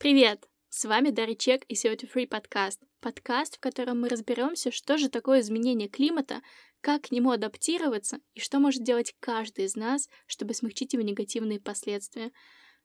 Привет! 0.00 0.48
С 0.70 0.86
вами 0.86 1.10
Дарья 1.10 1.34
Чек 1.34 1.64
и 1.68 1.74
CO2 1.74 2.10
Free 2.10 2.26
подкаст. 2.26 2.80
Подкаст, 3.02 3.56
в 3.58 3.60
котором 3.60 4.00
мы 4.00 4.08
разберемся, 4.08 4.70
что 4.70 4.96
же 4.96 5.10
такое 5.10 5.40
изменение 5.40 5.90
климата, 5.90 6.40
как 6.80 7.02
к 7.02 7.10
нему 7.10 7.32
адаптироваться 7.32 8.20
и 8.32 8.40
что 8.40 8.60
может 8.60 8.82
делать 8.82 9.14
каждый 9.20 9.66
из 9.66 9.76
нас, 9.76 10.08
чтобы 10.26 10.54
смягчить 10.54 10.94
его 10.94 11.02
негативные 11.02 11.60
последствия. 11.60 12.32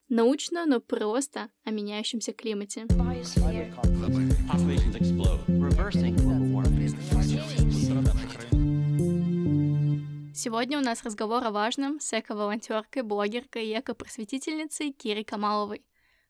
Научно, 0.10 0.66
но 0.66 0.82
просто 0.82 1.50
о 1.64 1.72
меняющемся 1.72 2.34
климате. 2.34 2.86
Сегодня 10.36 10.78
у 10.80 10.82
нас 10.82 11.02
разговор 11.06 11.46
о 11.46 11.52
важном 11.52 12.02
с 12.02 12.12
эко-волонтеркой, 12.12 13.04
блогеркой 13.04 13.68
и 13.68 13.80
эко-просветительницей 13.80 14.92
Кирой 14.92 15.24
Камаловой. 15.24 15.86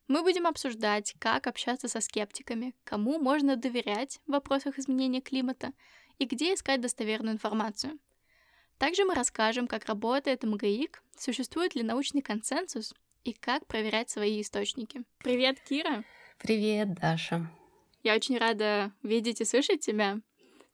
Мы 0.08 0.22
будем 0.22 0.46
обсуждать, 0.46 1.16
как 1.20 1.48
общаться 1.48 1.88
со 1.88 2.00
скептиками, 2.00 2.76
кому 2.84 3.18
можно 3.18 3.56
доверять 3.56 4.20
в 4.28 4.32
вопросах 4.32 4.78
изменения 4.78 5.20
климата 5.20 5.74
и 6.20 6.26
где 6.26 6.54
искать 6.54 6.82
достоверную 6.82 7.34
информацию. 7.34 7.98
Также 8.78 9.04
мы 9.04 9.16
расскажем, 9.16 9.68
как 9.68 9.86
работает 9.86 10.44
МГИК, 10.44 11.02
существует 11.18 11.74
ли 11.76 11.82
научный 11.82 12.22
консенсус 12.22 12.94
и 13.24 13.34
как 13.34 13.66
проверять 13.66 14.12
свои 14.12 14.42
источники. 14.42 15.04
Привет, 15.20 15.60
Кира! 15.62 16.04
Привет, 16.38 16.94
Даша! 16.94 17.50
Я 18.04 18.14
очень 18.14 18.38
рада 18.38 18.92
видеть 19.02 19.42
и 19.42 19.46
слышать 19.46 19.80
тебя. 19.80 20.20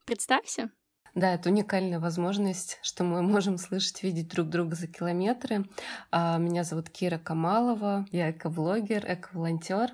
Представься. 0.04 0.70
Да, 1.14 1.34
это 1.34 1.50
уникальная 1.50 2.00
возможность, 2.00 2.78
что 2.82 3.04
мы 3.04 3.22
можем 3.22 3.58
слышать, 3.58 4.02
видеть 4.02 4.28
друг 4.28 4.48
друга 4.48 4.74
за 4.74 4.86
километры. 4.86 5.66
А, 6.10 6.38
меня 6.38 6.64
зовут 6.64 6.88
Кира 6.88 7.18
Камалова, 7.18 8.06
я 8.12 8.30
эко-блогер, 8.30 9.04
эко-волонтер, 9.06 9.90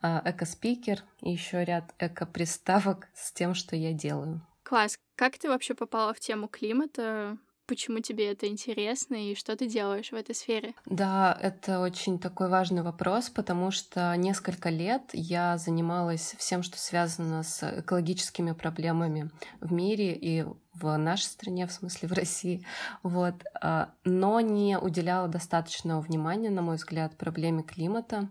а, 0.00 0.22
эко-спикер 0.24 1.02
и 1.20 1.32
еще 1.32 1.64
ряд 1.64 1.92
эко-приставок 1.98 3.08
с 3.14 3.30
тем, 3.32 3.54
что 3.54 3.76
я 3.76 3.92
делаю. 3.92 4.40
Класс. 4.62 4.96
Как 5.16 5.38
ты 5.38 5.48
вообще 5.48 5.74
попала 5.74 6.14
в 6.14 6.20
тему 6.20 6.48
климата? 6.48 7.36
Почему 7.66 8.00
тебе 8.00 8.30
это 8.30 8.46
интересно 8.46 9.14
и 9.14 9.34
что 9.34 9.56
ты 9.56 9.66
делаешь 9.66 10.10
в 10.12 10.14
этой 10.14 10.34
сфере? 10.34 10.74
Да, 10.84 11.36
это 11.40 11.80
очень 11.80 12.18
такой 12.18 12.48
важный 12.48 12.82
вопрос, 12.82 13.30
потому 13.30 13.70
что 13.70 14.14
несколько 14.16 14.68
лет 14.68 15.02
я 15.14 15.56
занималась 15.56 16.34
всем, 16.38 16.62
что 16.62 16.78
связано 16.78 17.42
с 17.42 17.80
экологическими 17.80 18.52
проблемами 18.52 19.30
в 19.60 19.72
мире 19.72 20.12
и 20.12 20.44
в 20.74 20.96
нашей 20.98 21.24
стране, 21.24 21.66
в 21.66 21.72
смысле 21.72 22.08
в 22.08 22.12
России, 22.12 22.66
вот, 23.02 23.36
а, 23.62 23.94
но 24.04 24.40
не 24.40 24.78
уделяла 24.78 25.28
достаточного 25.28 26.00
внимания, 26.00 26.50
на 26.50 26.62
мой 26.62 26.76
взгляд, 26.76 27.16
проблеме 27.16 27.62
климата, 27.62 28.28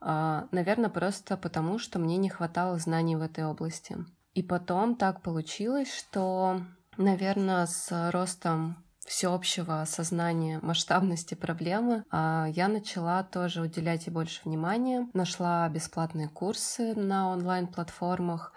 а, 0.00 0.48
наверное, 0.50 0.90
просто 0.90 1.36
потому, 1.36 1.78
что 1.78 1.98
мне 1.98 2.16
не 2.18 2.28
хватало 2.28 2.78
знаний 2.78 3.16
в 3.16 3.22
этой 3.22 3.46
области. 3.46 3.96
И 4.34 4.42
потом 4.42 4.96
так 4.96 5.22
получилось, 5.22 5.92
что 5.92 6.60
Наверное, 6.96 7.66
с 7.66 8.10
ростом 8.10 8.76
всеобщего 9.06 9.82
осознания 9.82 10.58
масштабности 10.62 11.34
проблемы, 11.34 12.04
а, 12.10 12.46
я 12.48 12.68
начала 12.68 13.22
тоже 13.22 13.62
уделять 13.62 14.06
ей 14.06 14.12
больше 14.12 14.40
внимания. 14.44 15.08
Нашла 15.12 15.68
бесплатные 15.68 16.28
курсы 16.28 16.94
на 16.94 17.30
онлайн-платформах 17.30 18.52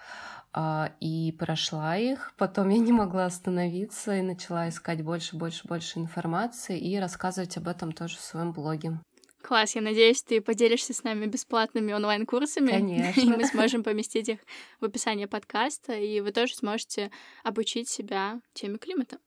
а, 0.52 0.92
и 1.00 1.32
прошла 1.34 1.96
их. 1.98 2.34
Потом 2.38 2.70
я 2.70 2.80
не 2.80 2.92
могла 2.92 3.26
остановиться 3.26 4.16
и 4.16 4.22
начала 4.22 4.70
искать 4.70 5.04
больше, 5.04 5.36
больше, 5.36 5.68
больше 5.68 6.00
информации 6.00 6.80
и 6.80 6.98
рассказывать 6.98 7.58
об 7.58 7.68
этом 7.68 7.92
тоже 7.92 8.18
в 8.18 8.22
своем 8.22 8.52
блоге. 8.52 9.00
Класс, 9.42 9.76
я 9.76 9.82
надеюсь, 9.82 10.22
ты 10.22 10.42
поделишься 10.42 10.94
с 10.94 11.04
нами 11.04 11.26
бесплатными 11.26 11.94
онлайн-курсами. 11.94 12.72
Конечно. 12.72 13.22
И 13.22 13.26
мы 13.26 13.46
сможем 13.46 13.84
поместить 13.84 14.30
их 14.30 14.40
в 14.80 14.86
описание 14.86 15.28
подкаста, 15.28 15.94
и 15.94 16.20
вы 16.20 16.32
тоже 16.32 16.56
сможете 16.56 17.12
обучить 17.44 17.90
себя 17.90 18.42
теме 18.54 18.78
климата. 18.78 19.18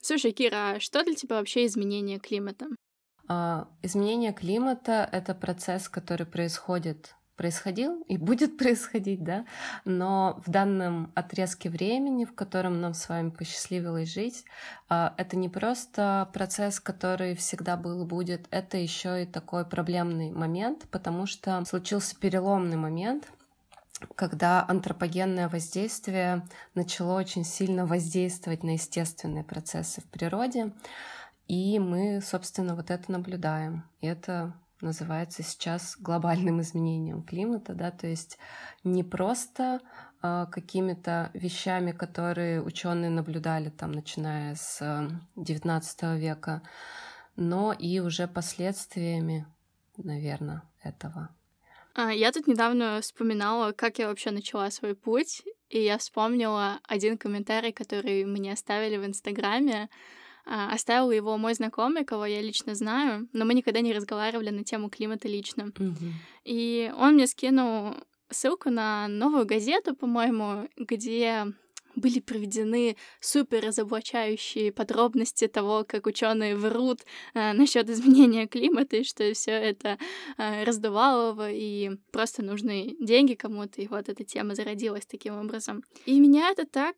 Слушай, 0.00 0.32
Кира, 0.32 0.72
а 0.72 0.80
что 0.80 1.04
для 1.04 1.14
тебя 1.14 1.36
вообще 1.36 1.64
изменение 1.66 2.18
климата? 2.18 2.66
А, 3.28 3.68
изменение 3.82 4.32
климата— 4.32 5.08
это 5.12 5.34
процесс, 5.34 5.88
который 5.88 6.26
происходит 6.26 7.14
происходил 7.36 8.02
и 8.08 8.16
будет 8.16 8.56
происходить, 8.58 9.22
да, 9.22 9.44
но 9.84 10.40
в 10.44 10.50
данном 10.50 11.12
отрезке 11.14 11.70
времени, 11.70 12.24
в 12.24 12.34
котором 12.34 12.80
нам 12.80 12.94
с 12.94 13.08
вами 13.08 13.30
посчастливилось 13.30 14.12
жить, 14.12 14.44
а, 14.88 15.14
это 15.16 15.36
не 15.36 15.48
просто 15.48 16.28
процесс, 16.32 16.80
который 16.80 17.34
всегда 17.34 17.76
был 17.76 18.02
и 18.02 18.06
будет, 18.06 18.46
это 18.50 18.76
еще 18.76 19.22
и 19.22 19.26
такой 19.26 19.64
проблемный 19.64 20.30
момент, 20.30 20.86
потому 20.90 21.26
что 21.26 21.64
случился 21.64 22.16
переломный 22.18 22.76
момент, 22.76 23.30
когда 24.16 24.64
антропогенное 24.68 25.48
воздействие 25.48 26.46
начало 26.74 27.18
очень 27.18 27.44
сильно 27.44 27.86
воздействовать 27.86 28.62
на 28.62 28.70
естественные 28.70 29.44
процессы 29.44 30.00
в 30.00 30.04
природе, 30.04 30.72
и 31.48 31.78
мы, 31.78 32.20
собственно, 32.22 32.74
вот 32.74 32.90
это 32.90 33.10
наблюдаем. 33.12 33.84
И 34.00 34.06
это 34.06 34.54
называется 34.82 35.42
сейчас 35.42 35.96
глобальным 35.98 36.60
изменением 36.60 37.22
климата, 37.22 37.74
да, 37.74 37.90
то 37.90 38.06
есть 38.06 38.38
не 38.84 39.04
просто 39.04 39.80
э, 40.22 40.46
какими-то 40.50 41.30
вещами, 41.34 41.92
которые 41.92 42.62
ученые 42.62 43.10
наблюдали 43.10 43.70
там, 43.70 43.92
начиная 43.92 44.54
с 44.54 44.80
XIX 45.36 46.18
века, 46.18 46.62
но 47.36 47.72
и 47.72 48.00
уже 48.00 48.28
последствиями, 48.28 49.46
наверное, 49.96 50.62
этого. 50.82 51.30
А, 51.94 52.10
я 52.10 52.32
тут 52.32 52.46
недавно 52.46 53.00
вспоминала, 53.02 53.72
как 53.72 53.98
я 53.98 54.08
вообще 54.08 54.30
начала 54.30 54.70
свой 54.70 54.94
путь, 54.94 55.42
и 55.68 55.82
я 55.82 55.98
вспомнила 55.98 56.80
один 56.88 57.18
комментарий, 57.18 57.72
который 57.72 58.24
мне 58.24 58.52
оставили 58.52 58.96
в 58.96 59.06
Инстаграме. 59.06 59.88
А, 60.44 60.72
оставил 60.72 61.10
его 61.10 61.36
мой 61.38 61.54
знакомый, 61.54 62.04
кого 62.04 62.26
я 62.26 62.42
лично 62.42 62.74
знаю, 62.74 63.28
но 63.32 63.44
мы 63.44 63.54
никогда 63.54 63.80
не 63.80 63.92
разговаривали 63.92 64.50
на 64.50 64.64
тему 64.64 64.90
климата 64.90 65.28
лично. 65.28 65.62
Mm-hmm. 65.62 66.12
И 66.44 66.92
он 66.96 67.14
мне 67.14 67.26
скинул 67.26 67.94
ссылку 68.30 68.70
на 68.70 69.08
новую 69.08 69.46
газету, 69.46 69.94
по-моему, 69.94 70.68
где 70.76 71.46
были 71.94 72.20
проведены 72.20 72.96
супер 73.20 73.66
разоблачающие 73.66 74.72
подробности 74.72 75.46
того, 75.46 75.84
как 75.86 76.06
ученые 76.06 76.56
врут 76.56 77.00
э, 77.34 77.52
насчет 77.52 77.88
изменения 77.90 78.46
климата, 78.46 78.96
и 78.96 79.04
что 79.04 79.32
все 79.34 79.52
это 79.52 79.98
э, 80.38 80.64
раздувало 80.64 81.50
и 81.50 81.90
просто 82.10 82.42
нужны 82.42 82.96
деньги 83.00 83.34
кому-то, 83.34 83.82
и 83.82 83.88
вот 83.88 84.08
эта 84.08 84.24
тема 84.24 84.54
зародилась 84.54 85.06
таким 85.06 85.38
образом. 85.38 85.84
И 86.06 86.18
меня 86.18 86.50
это 86.50 86.66
так 86.66 86.96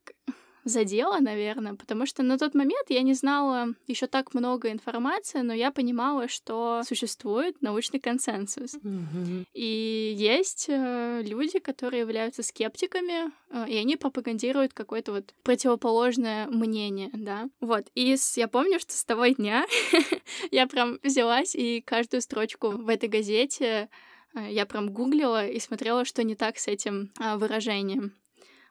задело, 0.65 1.19
наверное, 1.21 1.75
потому 1.75 2.07
что 2.07 2.23
на 2.23 2.39
тот 2.39 2.55
момент 2.55 2.87
я 2.89 3.03
не 3.03 3.15
знала 3.15 3.69
еще 3.87 4.07
так 4.07 4.35
много 4.35 4.71
информации, 4.71 5.41
но 5.41 5.53
я 5.53 5.71
понимала, 5.71 6.29
что 6.29 6.83
существует 6.87 7.61
научный 7.61 8.01
консенсус. 8.01 8.75
Mm-hmm. 8.77 9.47
И 9.53 10.15
есть 10.17 10.67
э, 10.69 11.23
люди, 11.23 11.59
которые 11.59 12.01
являются 12.01 12.43
скептиками, 12.43 13.31
э, 13.51 13.69
и 13.69 13.77
они 13.77 13.97
пропагандируют 13.97 14.73
какое-то 14.73 15.13
вот 15.13 15.35
противоположное 15.43 16.47
мнение, 16.49 17.11
да. 17.13 17.49
Вот. 17.61 17.87
И 17.95 18.17
с, 18.17 18.37
я 18.37 18.49
помню, 18.49 18.81
что 18.81 18.95
с 18.95 19.05
того 19.05 19.27
дня 19.27 19.67
я 20.51 20.67
прям 20.67 20.99
взялась 21.03 21.55
и 21.55 21.83
каждую 21.83 22.23
строчку 22.23 22.71
в 22.71 22.89
этой 22.89 23.09
газете 23.09 23.89
э, 24.35 24.51
я 24.51 24.67
прям 24.67 24.93
гуглила 24.93 25.47
и 25.47 25.61
смотрела, 25.61 26.05
что 26.05 26.23
не 26.23 26.35
так 26.35 26.59
с 26.59 26.69
этим 26.69 27.13
выражением. 27.37 28.15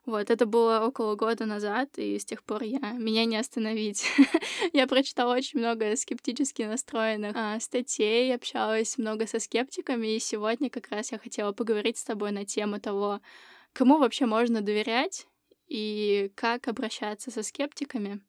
Вот, 0.06 0.30
это 0.30 0.46
было 0.46 0.81
около 0.86 1.16
года 1.16 1.46
назад, 1.46 1.97
и 1.97 2.19
с 2.19 2.25
тех 2.25 2.44
пор 2.44 2.64
я 2.64 2.91
меня 2.91 3.24
не 3.24 3.38
остановить. 3.38 4.06
я 4.74 4.86
прочитала 4.86 5.34
очень 5.34 5.59
много 5.59 5.96
скептически 5.96 6.64
настроенных 6.64 7.34
а, 7.36 7.58
статей, 7.62 8.36
общалась 8.36 8.97
много 8.97 9.28
со 9.28 9.40
скептиками, 9.40 10.16
и 10.16 10.19
сегодня 10.19 10.69
как 10.69 10.90
раз 10.90 11.13
я 11.13 11.19
хотела 11.19 11.53
поговорить 11.53 11.97
с 11.97 12.03
тобой 12.03 12.31
на 12.31 12.46
тему 12.46 12.81
того, 12.81 13.22
кому 13.72 13.98
вообще 13.98 14.25
можно 14.25 14.60
доверять 14.60 15.25
и 15.68 16.31
как 16.36 16.68
обращаться 16.68 17.31
со 17.31 17.42
скептиками, 17.42 18.19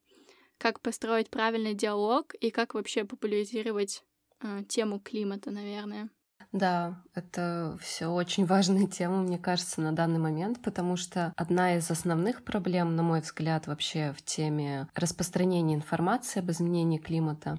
как 0.58 0.80
построить 0.80 1.28
правильный 1.28 1.74
диалог 1.74 2.34
и 2.34 2.50
как 2.50 2.74
вообще 2.74 3.04
популяризировать 3.04 4.04
а, 4.38 4.62
тему 4.62 5.00
климата, 5.00 5.50
наверное. 5.50 6.08
Да, 6.54 6.94
это 7.16 7.76
все 7.80 8.06
очень 8.06 8.46
важная 8.46 8.86
тема, 8.86 9.22
мне 9.22 9.38
кажется, 9.38 9.80
на 9.80 9.90
данный 9.90 10.20
момент, 10.20 10.62
потому 10.62 10.96
что 10.96 11.32
одна 11.34 11.74
из 11.74 11.90
основных 11.90 12.44
проблем, 12.44 12.94
на 12.94 13.02
мой 13.02 13.22
взгляд, 13.22 13.66
вообще 13.66 14.14
в 14.16 14.22
теме 14.22 14.86
распространения 14.94 15.74
информации 15.74 16.38
об 16.38 16.52
изменении 16.52 16.98
климата 16.98 17.58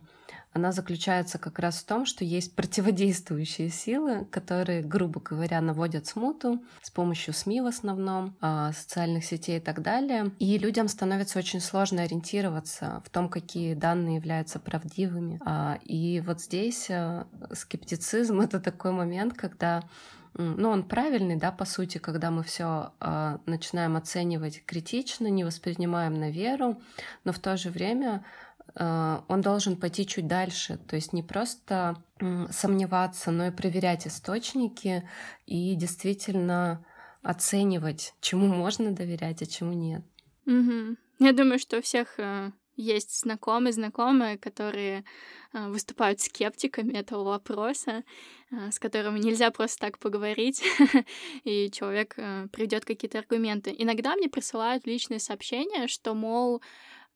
она 0.55 0.71
заключается 0.71 1.37
как 1.37 1.59
раз 1.59 1.81
в 1.81 1.85
том, 1.85 2.05
что 2.05 2.23
есть 2.23 2.55
противодействующие 2.55 3.69
силы, 3.69 4.23
которые, 4.31 4.81
грубо 4.81 5.19
говоря, 5.19 5.59
наводят 5.59 6.07
смуту 6.07 6.63
с 6.81 6.89
помощью 6.89 7.33
СМИ 7.33 7.59
в 7.59 7.65
основном, 7.65 8.37
а, 8.39 8.71
социальных 8.71 9.25
сетей 9.25 9.57
и 9.57 9.59
так 9.59 9.81
далее. 9.81 10.31
И 10.39 10.57
людям 10.57 10.87
становится 10.87 11.39
очень 11.39 11.59
сложно 11.59 12.03
ориентироваться 12.03 13.03
в 13.05 13.09
том, 13.09 13.27
какие 13.27 13.73
данные 13.73 14.15
являются 14.15 14.59
правдивыми. 14.59 15.41
А, 15.45 15.77
и 15.83 16.21
вот 16.21 16.39
здесь 16.39 16.89
э, 16.89 17.25
скептицизм— 17.51 18.39
это 18.41 18.61
такой 18.61 18.93
момент, 18.93 19.33
когда 19.33 19.83
ну, 20.37 20.69
он 20.69 20.83
правильный, 20.83 21.37
да, 21.37 21.51
по 21.51 21.65
сути, 21.65 21.97
когда 21.97 22.29
мы 22.29 22.43
все 22.43 22.91
э, 22.99 23.37
начинаем 23.45 23.95
оценивать 23.95 24.63
критично, 24.65 25.27
не 25.27 25.43
воспринимаем 25.45 26.13
на 26.13 26.29
веру, 26.29 26.81
но 27.23 27.31
в 27.31 27.39
то 27.39 27.55
же 27.55 27.69
время 27.69 28.23
он 28.75 29.41
должен 29.41 29.77
пойти 29.77 30.05
чуть 30.05 30.27
дальше, 30.27 30.77
то 30.87 30.95
есть 30.95 31.13
не 31.13 31.23
просто 31.23 32.03
э, 32.19 32.47
сомневаться, 32.51 33.31
но 33.31 33.47
и 33.47 33.51
проверять 33.51 34.07
источники 34.07 35.07
и 35.45 35.75
действительно 35.75 36.85
оценивать, 37.21 38.13
чему 38.21 38.47
можно 38.47 38.91
доверять, 38.91 39.41
а 39.41 39.45
чему 39.45 39.73
нет. 39.73 40.03
Угу. 40.45 40.97
Я 41.19 41.33
думаю, 41.33 41.59
что 41.59 41.77
у 41.77 41.81
всех 41.81 42.19
э, 42.19 42.51
есть 42.75 43.19
знакомые, 43.21 43.73
знакомые, 43.73 44.37
которые 44.37 45.05
э, 45.53 45.67
выступают 45.69 46.19
скептиками 46.19 46.93
этого 46.93 47.23
вопроса, 47.23 48.03
э, 48.51 48.71
с 48.71 48.79
которыми 48.79 49.19
нельзя 49.19 49.49
просто 49.51 49.79
так 49.79 49.97
поговорить, 49.99 50.61
и 51.43 51.71
человек 51.71 52.15
э, 52.17 52.47
приведет 52.51 52.85
какие-то 52.85 53.19
аргументы. 53.19 53.73
Иногда 53.77 54.15
мне 54.15 54.29
присылают 54.29 54.85
личные 54.85 55.19
сообщения, 55.19 55.87
что, 55.87 56.13
мол, 56.13 56.61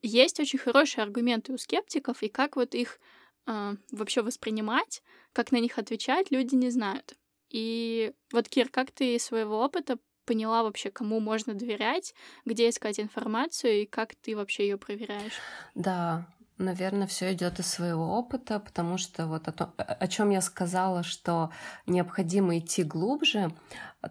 есть 0.02 0.40
очень 0.40 0.60
хорошие 0.60 1.04
аргументы 1.04 1.54
у 1.54 1.58
скептиков, 1.58 2.24
и 2.24 2.30
как 2.30 2.56
вот 2.56 2.76
их 2.76 3.00
э, 3.48 3.76
вообще 3.92 4.22
воспринимать, 4.22 5.02
как 5.34 5.52
на 5.52 5.60
них 5.60 5.78
отвечать, 5.78 6.32
люди 6.32 6.56
не 6.56 6.70
знают. 6.70 7.16
И 7.50 8.14
вот, 8.32 8.48
Кир, 8.48 8.70
как 8.70 8.92
ты 8.92 9.16
из 9.16 9.24
своего 9.24 9.60
опыта 9.60 9.98
поняла 10.26 10.62
вообще, 10.64 10.92
кому 10.92 11.20
можно 11.20 11.56
доверять, 11.56 12.14
где 12.46 12.70
искать 12.70 13.00
информацию 13.00 13.82
и 13.82 13.86
как 13.86 14.14
ты 14.16 14.36
вообще 14.36 14.68
ее 14.68 14.78
проверяешь? 14.78 15.34
Да, 15.74 16.28
Наверное, 16.60 17.08
все 17.08 17.32
идет 17.32 17.60
из 17.60 17.68
своего 17.68 18.18
опыта, 18.18 18.60
потому 18.60 18.98
что 18.98 19.28
вот 19.28 19.48
о, 19.48 19.54
том, 19.54 19.74
о 19.78 20.08
чем 20.08 20.30
я 20.30 20.42
сказала, 20.42 21.04
что 21.04 21.52
необходимо 21.88 22.58
идти 22.58 22.84
глубже. 22.84 23.54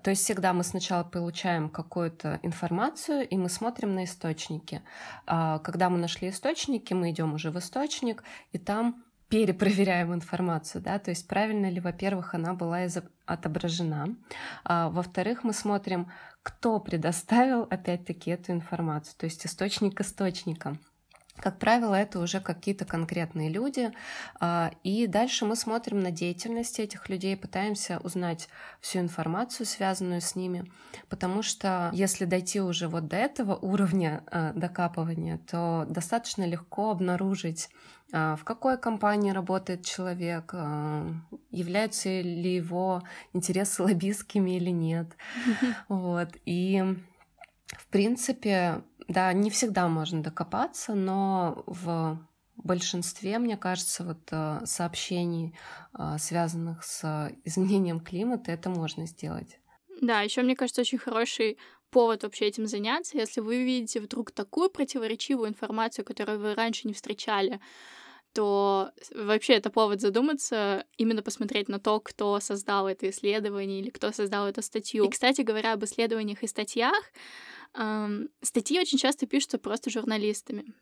То 0.03 0.09
есть 0.09 0.25
всегда 0.25 0.55
мы 0.55 0.65
сначала 0.65 1.05
получаем 1.05 1.69
какую-то 1.69 2.41
информацию, 2.43 3.29
и 3.29 3.37
мы 3.37 3.51
смотрим 3.51 3.95
на 3.95 4.05
источники. 4.05 4.81
А 5.27 5.59
когда 5.59 5.91
мы 5.91 5.99
нашли 5.99 6.31
источники, 6.31 6.95
мы 6.95 7.11
идем 7.11 7.35
уже 7.35 7.51
в 7.51 7.59
источник, 7.59 8.25
и 8.53 8.59
там 8.59 9.05
перепроверяем 9.29 10.15
информацию, 10.15 10.81
да, 10.81 10.99
то 10.99 11.11
есть 11.11 11.29
правильно 11.29 11.69
ли, 11.69 11.81
во-первых, 11.81 12.35
она 12.35 12.55
была 12.55 12.87
отображена, 13.27 14.17
а, 14.65 14.89
во-вторых, 14.89 15.45
мы 15.45 15.53
смотрим, 15.53 16.11
кто 16.43 16.81
предоставил, 16.81 17.67
опять-таки, 17.69 18.31
эту 18.31 18.53
информацию, 18.53 19.15
то 19.19 19.27
есть 19.27 19.45
источник 19.45 20.01
источника. 20.01 20.79
Как 21.41 21.59
правило, 21.59 21.95
это 21.95 22.19
уже 22.19 22.41
какие-то 22.41 22.85
конкретные 22.85 23.49
люди. 23.49 23.93
А, 24.41 24.73
и 24.83 25.07
дальше 25.07 25.45
мы 25.45 25.55
смотрим 25.57 26.01
на 26.01 26.11
деятельность 26.11 26.81
этих 26.81 27.09
людей, 27.09 27.37
пытаемся 27.37 28.01
узнать 28.03 28.49
всю 28.81 28.99
информацию, 28.99 29.67
связанную 29.67 30.21
с 30.21 30.35
ними. 30.35 30.71
Потому 31.09 31.43
что 31.43 31.91
если 31.93 32.25
дойти 32.25 32.61
уже 32.61 32.89
вот 32.89 33.07
до 33.07 33.17
этого 33.17 33.55
уровня 33.55 34.25
а, 34.27 34.53
докапывания, 34.53 35.39
то 35.51 35.87
достаточно 35.89 36.45
легко 36.45 36.91
обнаружить 36.91 37.69
а, 38.13 38.37
в 38.37 38.45
какой 38.45 38.79
компании 38.79 39.31
работает 39.31 39.85
человек, 39.85 40.55
являются 41.51 42.09
ли 42.09 42.57
его 42.57 43.03
интересы 43.33 43.83
лоббистскими 43.85 44.57
или 44.57 44.71
нет. 44.71 45.17
Вот. 45.89 46.31
И 46.45 46.83
в 47.77 47.87
принципе, 47.89 48.83
да, 49.09 49.33
не 49.33 49.51
всегда 49.51 49.89
можно 49.89 50.23
докопаться, 50.23 50.95
но 50.95 51.65
в 51.67 52.19
большинстве, 52.57 53.39
мне 53.39 53.57
кажется, 53.57 54.05
вот 54.05 54.19
э, 54.31 54.61
сообщений, 54.65 55.55
э, 55.97 56.17
связанных 56.19 56.85
с 56.85 57.33
изменением 57.45 58.01
климата, 58.01 58.51
это 58.51 58.69
можно 58.69 59.07
сделать. 59.07 59.61
Да, 60.01 60.23
еще 60.23 60.43
мне 60.43 60.57
кажется, 60.57 60.81
очень 60.81 60.99
хороший 60.99 61.59
повод 61.91 62.23
вообще 62.23 62.47
этим 62.47 62.67
заняться, 62.67 63.17
если 63.17 63.41
вы 63.41 63.65
видите 63.65 64.01
вдруг 64.01 64.31
такую 64.31 64.71
противоречивую 64.71 65.49
информацию, 65.49 66.05
которую 66.05 66.41
вы 66.41 66.55
раньше 66.55 66.87
не 66.87 66.95
встречали, 66.95 67.61
то 68.35 68.91
вообще 69.15 69.55
это 69.55 69.71
повод 69.71 70.01
задуматься, 70.01 70.85
именно 70.97 71.23
посмотреть 71.23 71.69
на 71.69 71.81
то, 71.81 71.99
кто 71.99 72.39
создал 72.41 72.87
это 72.87 73.09
исследование 73.09 73.81
или 73.81 73.91
кто 73.91 74.13
создал 74.13 74.47
эту 74.47 74.63
статью. 74.63 75.05
И, 75.05 75.11
кстати 75.11 75.41
говоря, 75.41 75.73
об 75.73 75.85
исследованиях 75.85 76.43
и 76.43 76.47
статьях, 76.47 77.03
статьи 78.43 78.81
очень 78.81 78.99
часто 78.99 79.27
пишутся 79.27 79.59
просто 79.59 79.91
журналистами. 79.91 80.75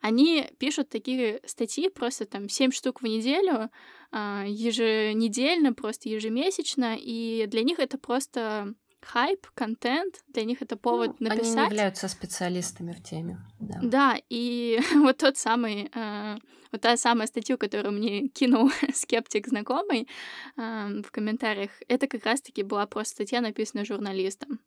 Они 0.00 0.50
пишут 0.58 0.90
такие 0.90 1.40
статьи 1.46 1.88
просто 1.88 2.26
там 2.26 2.48
7 2.50 2.72
штук 2.72 3.00
в 3.00 3.06
неделю, 3.06 3.70
э, 4.12 4.44
еженедельно, 4.48 5.72
просто 5.72 6.10
ежемесячно, 6.10 6.96
и 6.98 7.46
для 7.46 7.62
них 7.62 7.78
это 7.78 7.96
просто 7.96 8.74
хайп, 9.00 9.46
контент, 9.54 10.22
для 10.28 10.44
них 10.44 10.60
это 10.60 10.76
повод 10.76 11.20
ну, 11.20 11.28
написать. 11.28 11.56
Они 11.56 11.60
не 11.60 11.66
являются 11.68 12.08
специалистами 12.08 12.92
в 12.92 13.02
теме. 13.02 13.38
Да, 13.60 13.78
да 13.82 14.16
и 14.28 14.78
вот 14.94 15.18
тот 15.18 15.38
самый 15.38 15.90
э, 15.94 16.36
вот 16.72 16.80
та 16.80 16.96
самая 16.96 17.26
статью, 17.26 17.56
которую 17.56 17.92
мне 17.92 18.28
кинул 18.28 18.70
скептик 18.94 19.46
знакомый 19.46 20.08
э, 20.56 21.02
в 21.02 21.10
комментариях, 21.12 21.70
это 21.88 22.08
как 22.08 22.24
раз-таки 22.26 22.62
была 22.62 22.86
просто 22.86 23.14
статья, 23.14 23.40
написанная 23.40 23.84
журналистом. 23.84 24.60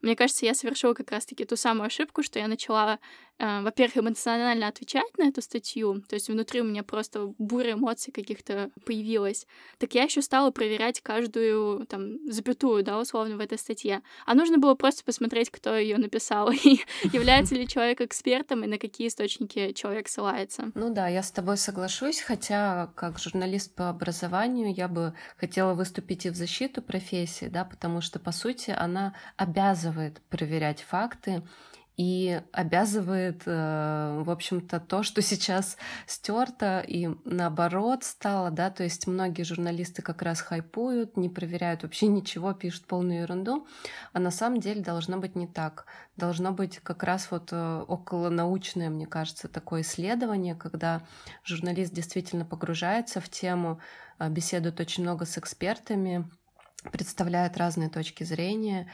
Мне 0.00 0.16
кажется, 0.16 0.46
я 0.46 0.54
совершила 0.54 0.94
как 0.94 1.10
раз-таки 1.10 1.44
ту 1.44 1.56
самую 1.56 1.86
ошибку, 1.86 2.22
что 2.22 2.38
я 2.38 2.48
начала, 2.48 2.98
э, 3.38 3.62
во-первых, 3.62 3.98
эмоционально 3.98 4.68
отвечать 4.68 5.18
на 5.18 5.28
эту 5.28 5.42
статью, 5.42 6.02
то 6.08 6.14
есть 6.14 6.28
внутри 6.28 6.60
у 6.60 6.64
меня 6.64 6.82
просто 6.82 7.32
буря 7.38 7.72
эмоций 7.72 8.12
каких-то 8.12 8.70
появилась. 8.84 9.46
Так 9.78 9.94
я 9.94 10.04
еще 10.04 10.22
стала 10.22 10.50
проверять 10.50 11.00
каждую 11.00 11.86
там 11.86 12.18
запятую, 12.30 12.82
да, 12.82 12.98
условно, 12.98 13.36
в 13.36 13.40
этой 13.40 13.58
статье. 13.58 14.02
А 14.26 14.34
нужно 14.34 14.58
было 14.58 14.74
просто 14.74 15.04
посмотреть, 15.04 15.50
кто 15.50 15.76
ее 15.76 15.98
написал, 15.98 16.50
и 16.64 16.80
является 17.12 17.54
ли 17.54 17.66
человек 17.66 18.00
экспертом, 18.00 18.64
и 18.64 18.66
на 18.66 18.78
какие 18.78 19.08
источники 19.08 19.72
человек 19.72 20.08
ссылается. 20.08 20.70
Ну 20.74 20.92
да, 20.92 21.08
я 21.08 21.22
с 21.22 21.30
тобой 21.30 21.56
соглашусь, 21.56 22.20
хотя 22.20 22.92
как 22.94 23.18
журналист 23.18 23.74
по 23.74 23.88
образованию 23.88 24.74
я 24.74 24.88
бы 24.88 25.14
хотела 25.36 25.74
выступить 25.74 26.26
и 26.26 26.30
в 26.30 26.36
защиту 26.36 26.82
профессии, 26.82 27.46
да, 27.46 27.64
потому 27.64 28.00
что, 28.00 28.18
по 28.18 28.32
сути, 28.32 28.70
она 28.70 29.14
обязывает 29.62 30.20
проверять 30.28 30.82
факты 30.82 31.42
и 31.98 32.40
обязывает, 32.52 33.42
э, 33.44 34.22
в 34.24 34.30
общем-то, 34.30 34.80
то, 34.80 35.02
что 35.02 35.20
сейчас 35.20 35.76
стерто 36.06 36.80
и 36.80 37.10
наоборот 37.26 38.02
стало, 38.02 38.50
да, 38.50 38.70
то 38.70 38.82
есть 38.82 39.06
многие 39.06 39.42
журналисты 39.42 40.00
как 40.00 40.22
раз 40.22 40.40
хайпуют, 40.40 41.18
не 41.18 41.28
проверяют 41.28 41.82
вообще 41.82 42.06
ничего, 42.06 42.54
пишут 42.54 42.86
полную 42.86 43.20
ерунду, 43.20 43.66
а 44.14 44.20
на 44.20 44.30
самом 44.30 44.58
деле 44.60 44.80
должно 44.80 45.18
быть 45.18 45.36
не 45.36 45.46
так. 45.46 45.84
Должно 46.16 46.52
быть 46.52 46.78
как 46.78 47.02
раз 47.02 47.30
вот 47.30 47.50
э, 47.52 47.84
около 47.86 48.30
научное, 48.30 48.88
мне 48.88 49.06
кажется, 49.06 49.48
такое 49.48 49.82
исследование, 49.82 50.54
когда 50.54 51.02
журналист 51.44 51.92
действительно 51.92 52.46
погружается 52.46 53.20
в 53.20 53.28
тему, 53.28 53.80
э, 54.18 54.30
беседует 54.30 54.80
очень 54.80 55.02
много 55.02 55.26
с 55.26 55.36
экспертами, 55.36 56.28
представляет 56.90 57.56
разные 57.58 57.90
точки 57.90 58.24
зрения 58.24 58.90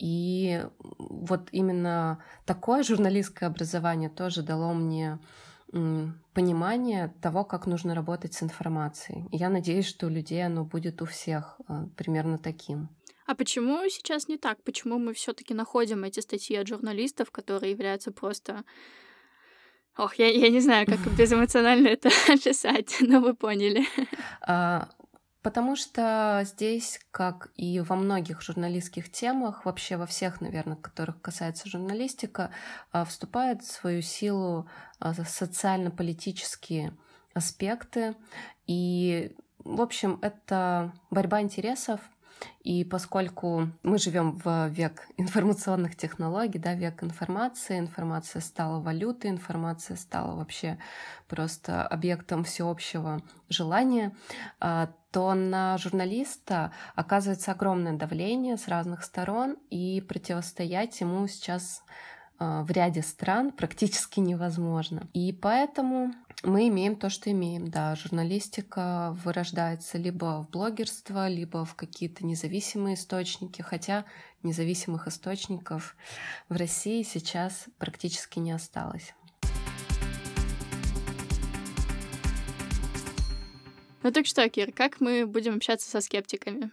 и 0.00 0.64
вот 0.98 1.48
именно 1.52 2.24
такое 2.46 2.82
журналистское 2.82 3.48
образование 3.48 4.08
тоже 4.08 4.42
дало 4.42 4.72
мне 4.72 5.18
понимание 6.34 7.14
того, 7.20 7.44
как 7.44 7.66
нужно 7.66 7.94
работать 7.94 8.34
с 8.34 8.42
информацией. 8.42 9.28
И 9.30 9.36
я 9.36 9.48
надеюсь, 9.50 9.86
что 9.86 10.06
у 10.06 10.10
людей 10.10 10.44
оно 10.44 10.64
будет 10.64 11.00
у 11.00 11.04
всех 11.04 11.60
а, 11.68 11.86
примерно 11.96 12.38
таким. 12.38 12.88
А 13.26 13.36
почему 13.36 13.88
сейчас 13.88 14.26
не 14.26 14.36
так? 14.36 14.64
Почему 14.64 14.98
мы 14.98 15.12
все-таки 15.12 15.54
находим 15.54 16.02
эти 16.02 16.18
статьи 16.18 16.56
от 16.56 16.66
журналистов, 16.66 17.30
которые 17.30 17.70
являются 17.70 18.10
просто 18.10 18.64
Ох, 19.96 20.14
я, 20.14 20.28
я 20.28 20.48
не 20.48 20.60
знаю, 20.60 20.86
как 20.86 20.98
безэмоционально 21.18 21.88
это 21.88 22.08
описать, 22.28 22.96
но 23.00 23.20
вы 23.20 23.34
поняли. 23.34 23.84
Потому 25.42 25.74
что 25.74 26.42
здесь, 26.44 27.00
как 27.10 27.48
и 27.56 27.80
во 27.80 27.96
многих 27.96 28.42
журналистских 28.42 29.10
темах, 29.10 29.64
вообще 29.64 29.96
во 29.96 30.04
всех, 30.04 30.42
наверное, 30.42 30.76
которых 30.76 31.20
касается 31.22 31.68
журналистика, 31.68 32.50
а, 32.92 33.06
вступает 33.06 33.62
в 33.62 33.72
свою 33.72 34.02
силу 34.02 34.68
а, 34.98 35.14
социально-политические 35.14 36.92
аспекты. 37.32 38.16
И, 38.66 39.34
в 39.64 39.80
общем, 39.80 40.18
это 40.20 40.92
борьба 41.10 41.40
интересов, 41.40 42.00
и 42.62 42.84
поскольку 42.84 43.68
мы 43.82 43.98
живем 43.98 44.32
в 44.44 44.68
век 44.68 45.08
информационных 45.16 45.96
технологий, 45.96 46.58
да, 46.58 46.74
век 46.74 47.02
информации, 47.02 47.78
информация 47.78 48.40
стала 48.40 48.80
валютой, 48.80 49.30
информация 49.30 49.96
стала 49.96 50.36
вообще 50.36 50.78
просто 51.28 51.86
объектом 51.86 52.44
всеобщего 52.44 53.22
желания, 53.48 54.14
а, 54.60 54.90
то 55.10 55.34
на 55.34 55.76
журналиста 55.78 56.72
оказывается 56.94 57.52
огромное 57.52 57.94
давление 57.94 58.56
с 58.56 58.68
разных 58.68 59.04
сторон, 59.04 59.56
и 59.70 60.00
противостоять 60.00 61.00
ему 61.00 61.26
сейчас 61.26 61.82
в 62.40 62.70
ряде 62.70 63.02
стран 63.02 63.52
практически 63.52 64.18
невозможно. 64.18 65.06
И 65.12 65.32
поэтому 65.32 66.14
мы 66.42 66.68
имеем 66.68 66.96
то, 66.96 67.10
что 67.10 67.30
имеем. 67.30 67.70
Да, 67.70 67.94
журналистика 67.94 69.14
вырождается 69.24 69.98
либо 69.98 70.42
в 70.42 70.50
блогерство, 70.50 71.28
либо 71.28 71.66
в 71.66 71.74
какие-то 71.74 72.24
независимые 72.24 72.94
источники, 72.94 73.60
хотя 73.60 74.06
независимых 74.42 75.06
источников 75.06 75.96
в 76.48 76.56
России 76.56 77.02
сейчас 77.02 77.66
практически 77.78 78.38
не 78.38 78.52
осталось. 78.52 79.14
Ну 84.02 84.10
так 84.12 84.26
что, 84.26 84.48
Кир, 84.48 84.72
как 84.72 85.00
мы 85.00 85.26
будем 85.26 85.56
общаться 85.56 85.88
со 85.90 86.00
скептиками? 86.00 86.70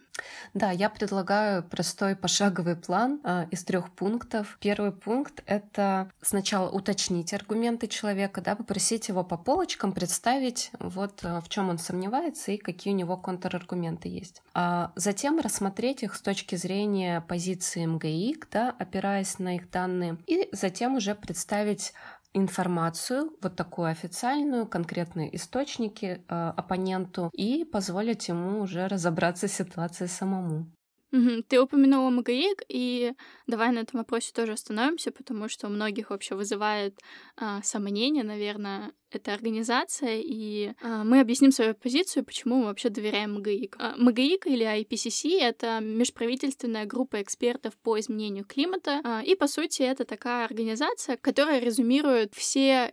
Да, 0.54 0.70
я 0.70 0.88
предлагаю 0.88 1.62
простой 1.62 2.16
пошаговый 2.16 2.74
план 2.74 3.20
э, 3.22 3.46
из 3.50 3.64
трех 3.64 3.90
пунктов. 3.92 4.56
Первый 4.60 4.92
пункт— 4.92 5.42
это 5.46 6.10
сначала 6.22 6.70
уточнить 6.70 7.32
аргументы 7.34 7.86
человека, 7.86 8.40
да, 8.40 8.56
попросить 8.56 9.08
его 9.08 9.24
по 9.24 9.36
полочкам 9.36 9.92
представить, 9.92 10.70
вот 10.78 11.22
э, 11.22 11.40
в 11.40 11.48
чем 11.48 11.68
он 11.68 11.78
сомневается 11.78 12.52
и 12.52 12.56
какие 12.56 12.94
у 12.94 12.96
него 12.96 13.16
контраргументы 13.16 14.08
есть. 14.08 14.42
А 14.54 14.92
затем 14.96 15.38
рассмотреть 15.38 16.02
их 16.02 16.14
с 16.14 16.22
точки 16.22 16.56
зрения 16.56 17.20
позиции 17.20 17.84
МГИК, 17.84 18.48
да, 18.50 18.74
опираясь 18.78 19.38
на 19.38 19.56
их 19.56 19.70
данные, 19.70 20.16
и 20.26 20.48
затем 20.52 20.96
уже 20.96 21.14
представить 21.14 21.92
информацию, 22.38 23.30
вот 23.42 23.56
такую 23.56 23.88
официальную, 23.88 24.66
конкретные 24.66 25.34
источники 25.36 26.24
э, 26.28 26.52
оппоненту 26.56 27.30
и 27.32 27.64
позволить 27.64 28.28
ему 28.28 28.60
уже 28.60 28.88
разобраться 28.88 29.48
с 29.48 29.52
ситуацией 29.52 30.08
самому. 30.08 30.66
Угу. 31.12 31.42
Ты 31.48 31.60
упомянула 31.60 32.10
МГИК, 32.10 32.64
и 32.68 33.14
давай 33.46 33.72
на 33.72 33.80
этом 33.80 33.98
вопросе 33.98 34.32
тоже 34.32 34.52
остановимся, 34.52 35.10
потому 35.10 35.48
что 35.48 35.66
у 35.66 35.70
многих 35.70 36.10
вообще 36.10 36.34
вызывает 36.34 36.98
а, 37.36 37.62
сомнения, 37.62 38.22
наверное, 38.22 38.92
эта 39.10 39.32
организация, 39.32 40.20
и 40.22 40.72
а, 40.82 41.04
мы 41.04 41.20
объясним 41.20 41.50
свою 41.50 41.74
позицию, 41.74 42.24
почему 42.24 42.58
мы 42.58 42.64
вообще 42.66 42.90
доверяем 42.90 43.38
МГИК. 43.38 43.76
А, 43.78 43.94
МГИК 43.96 44.46
или 44.46 44.66
IPCC— 44.66 45.38
это 45.40 45.80
межправительственная 45.80 46.84
группа 46.84 47.22
экспертов 47.22 47.76
по 47.78 47.98
изменению 47.98 48.44
климата, 48.44 49.00
а, 49.04 49.22
и, 49.22 49.34
по 49.34 49.46
сути, 49.46 49.82
это 49.82 50.04
такая 50.04 50.44
организация, 50.44 51.16
которая 51.16 51.60
резюмирует 51.60 52.34
все 52.34 52.92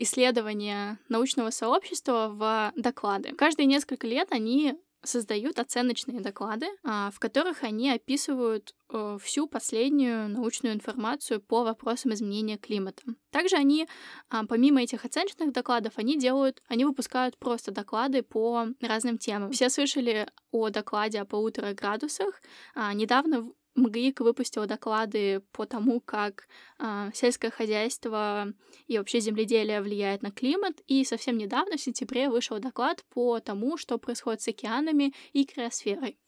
исследования 0.00 0.98
научного 1.08 1.48
сообщества 1.48 2.28
в 2.30 2.72
доклады. 2.76 3.32
Каждые 3.32 3.64
несколько 3.64 4.06
лет 4.06 4.28
они 4.30 4.74
создают 5.02 5.58
оценочные 5.58 6.20
доклады, 6.20 6.66
а, 6.84 7.10
в 7.10 7.18
которых 7.18 7.62
они 7.64 7.90
описывают 7.90 8.74
э, 8.90 9.18
всю 9.22 9.46
последнюю 9.46 10.28
научную 10.28 10.74
информацию 10.74 11.40
по 11.40 11.64
вопросам 11.64 12.12
изменения 12.12 12.58
климата. 12.58 13.02
Также 13.30 13.56
они, 13.56 13.88
а, 14.28 14.46
помимо 14.46 14.82
этих 14.82 15.04
оценочных 15.04 15.52
докладов, 15.52 15.94
они 15.96 16.18
делают, 16.18 16.62
они 16.68 16.84
выпускают 16.84 17.38
просто 17.38 17.72
доклады 17.72 18.22
по 18.22 18.66
разным 18.80 19.18
темам. 19.18 19.50
Все 19.52 19.70
слышали 19.70 20.28
о 20.50 20.68
докладе 20.70 21.20
о 21.20 21.24
полутора 21.24 21.72
градусах. 21.72 22.40
А, 22.74 22.92
недавно 22.92 23.50
МГИК 23.74 24.20
выпустил 24.20 24.66
доклады 24.66 25.42
по 25.52 25.64
тому, 25.64 26.00
как 26.00 26.46
э, 26.78 27.10
сельское 27.14 27.50
хозяйство 27.50 28.52
и 28.86 28.98
вообще 28.98 29.20
земледелие 29.20 29.80
влияет 29.80 30.22
на 30.22 30.30
климат. 30.30 30.80
И 30.86 31.04
совсем 31.04 31.38
недавно, 31.38 31.76
в 31.76 31.80
сентябре, 31.80 32.28
вышел 32.28 32.58
доклад 32.58 33.04
по 33.10 33.40
тому, 33.40 33.76
что 33.76 33.98
происходит 33.98 34.42
с 34.42 34.48
океанами 34.48 35.14
и 35.32 35.44
криосферой. 35.44 36.18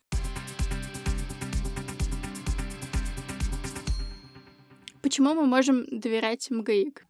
Почему 5.03 5.35
мы 5.35 5.45
можем 5.45 5.85
доверять 5.91 6.51
МГИК? 6.51 7.07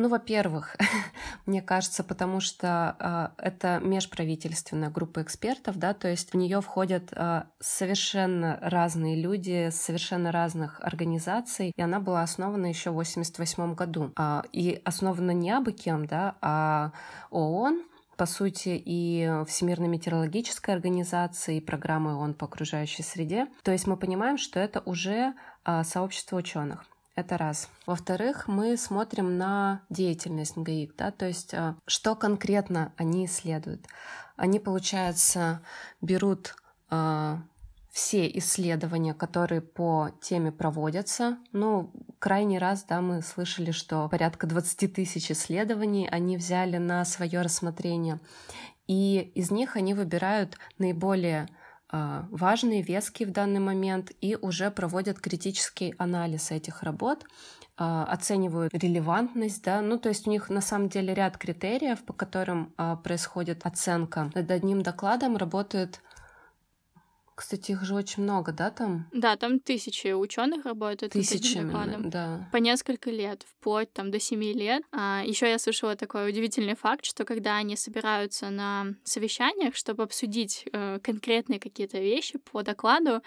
Ну, 0.00 0.08
во-первых, 0.08 0.76
мне 1.46 1.60
кажется, 1.60 2.04
потому 2.04 2.38
что 2.38 3.34
э, 3.38 3.46
это 3.48 3.80
межправительственная 3.82 4.90
группа 4.90 5.22
экспертов, 5.22 5.76
да, 5.76 5.92
то 5.92 6.06
есть 6.06 6.32
в 6.32 6.36
нее 6.36 6.60
входят 6.60 7.12
э, 7.12 7.42
совершенно 7.58 8.60
разные 8.62 9.20
люди, 9.20 9.70
совершенно 9.72 10.30
разных 10.30 10.80
организаций, 10.82 11.72
и 11.74 11.82
она 11.82 11.98
была 11.98 12.22
основана 12.22 12.66
еще 12.66 12.90
в 12.90 12.94
88 12.94 13.74
году. 13.74 14.12
Э, 14.16 14.42
и 14.52 14.80
основана 14.84 15.32
не 15.32 15.50
абы 15.50 15.72
кем, 15.72 16.06
да, 16.06 16.36
а 16.40 16.92
ООН, 17.30 17.82
по 18.16 18.26
сути, 18.26 18.80
и 18.84 19.28
Всемирной 19.48 19.88
метеорологической 19.88 20.76
организации, 20.76 21.56
и 21.56 21.60
программы 21.60 22.14
ООН 22.14 22.34
по 22.34 22.46
окружающей 22.46 23.02
среде. 23.02 23.48
То 23.64 23.72
есть 23.72 23.88
мы 23.88 23.96
понимаем, 23.96 24.38
что 24.38 24.60
это 24.60 24.80
уже 24.80 25.34
сообщество 25.82 26.36
ученых. 26.36 26.84
Это 27.18 27.36
раз. 27.36 27.68
Во-вторых, 27.84 28.46
мы 28.46 28.76
смотрим 28.76 29.38
на 29.38 29.82
деятельность 29.90 30.56
НГИК, 30.56 30.94
да, 30.96 31.10
то 31.10 31.26
есть 31.26 31.52
а, 31.52 31.74
что 31.84 32.14
конкретно 32.14 32.92
они 32.96 33.26
исследуют. 33.26 33.88
Они, 34.36 34.60
получается, 34.60 35.60
берут 36.00 36.54
э, 36.92 37.36
все 37.90 38.28
исследования, 38.38 39.14
которые 39.14 39.62
по 39.62 40.10
теме 40.20 40.52
проводятся. 40.52 41.38
Ну, 41.50 41.90
крайний 42.20 42.58
раз, 42.58 42.84
да, 42.84 43.00
мы 43.00 43.20
слышали, 43.22 43.72
что 43.72 44.08
порядка 44.08 44.46
20 44.46 44.94
тысяч 44.94 45.32
исследований 45.32 46.08
они 46.08 46.36
взяли 46.36 46.76
на 46.76 47.04
свое 47.04 47.42
рассмотрение. 47.42 48.20
И 48.86 49.32
из 49.34 49.50
них 49.50 49.74
они 49.74 49.92
выбирают 49.92 50.56
наиболее 50.78 51.48
важные, 51.90 52.82
веские 52.82 53.28
в 53.28 53.32
данный 53.32 53.60
момент 53.60 54.12
и 54.20 54.36
уже 54.36 54.70
проводят 54.70 55.20
критический 55.20 55.94
анализ 55.98 56.50
этих 56.50 56.82
работ, 56.82 57.24
а, 57.80 58.04
оценивают 58.06 58.74
релевантность, 58.74 59.62
да, 59.62 59.80
ну 59.80 59.98
то 59.98 60.08
есть 60.08 60.26
у 60.26 60.30
них 60.30 60.50
на 60.50 60.60
самом 60.60 60.88
деле 60.88 61.14
ряд 61.14 61.38
критериев, 61.38 62.02
по 62.04 62.12
которым 62.12 62.74
а, 62.76 62.96
происходит 62.96 63.64
оценка. 63.64 64.32
Над 64.34 64.50
одним 64.50 64.82
докладом 64.82 65.36
работают 65.36 66.00
кстати, 67.38 67.70
их 67.70 67.84
же 67.84 67.94
очень 67.94 68.24
много, 68.24 68.50
да, 68.50 68.70
там? 68.70 69.08
Да, 69.12 69.36
там 69.36 69.60
тысячи 69.60 70.08
ученых 70.08 70.64
работают 70.64 71.12
Тысячами, 71.12 72.10
да. 72.10 72.48
По 72.50 72.56
несколько 72.56 73.10
лет, 73.10 73.46
вплоть 73.48 73.92
там 73.92 74.10
до 74.10 74.18
семи 74.18 74.52
лет. 74.52 74.82
А, 74.90 75.22
еще 75.24 75.48
я 75.48 75.60
слышала 75.60 75.94
такой 75.94 76.28
удивительный 76.28 76.74
факт, 76.74 77.04
что 77.04 77.24
когда 77.24 77.56
они 77.56 77.76
собираются 77.76 78.50
на 78.50 78.88
совещаниях, 79.04 79.76
чтобы 79.76 80.02
обсудить 80.02 80.64
э, 80.72 80.98
конкретные 81.00 81.60
какие-то 81.60 81.98
вещи 81.98 82.38
по 82.38 82.62
докладу, 82.62 83.22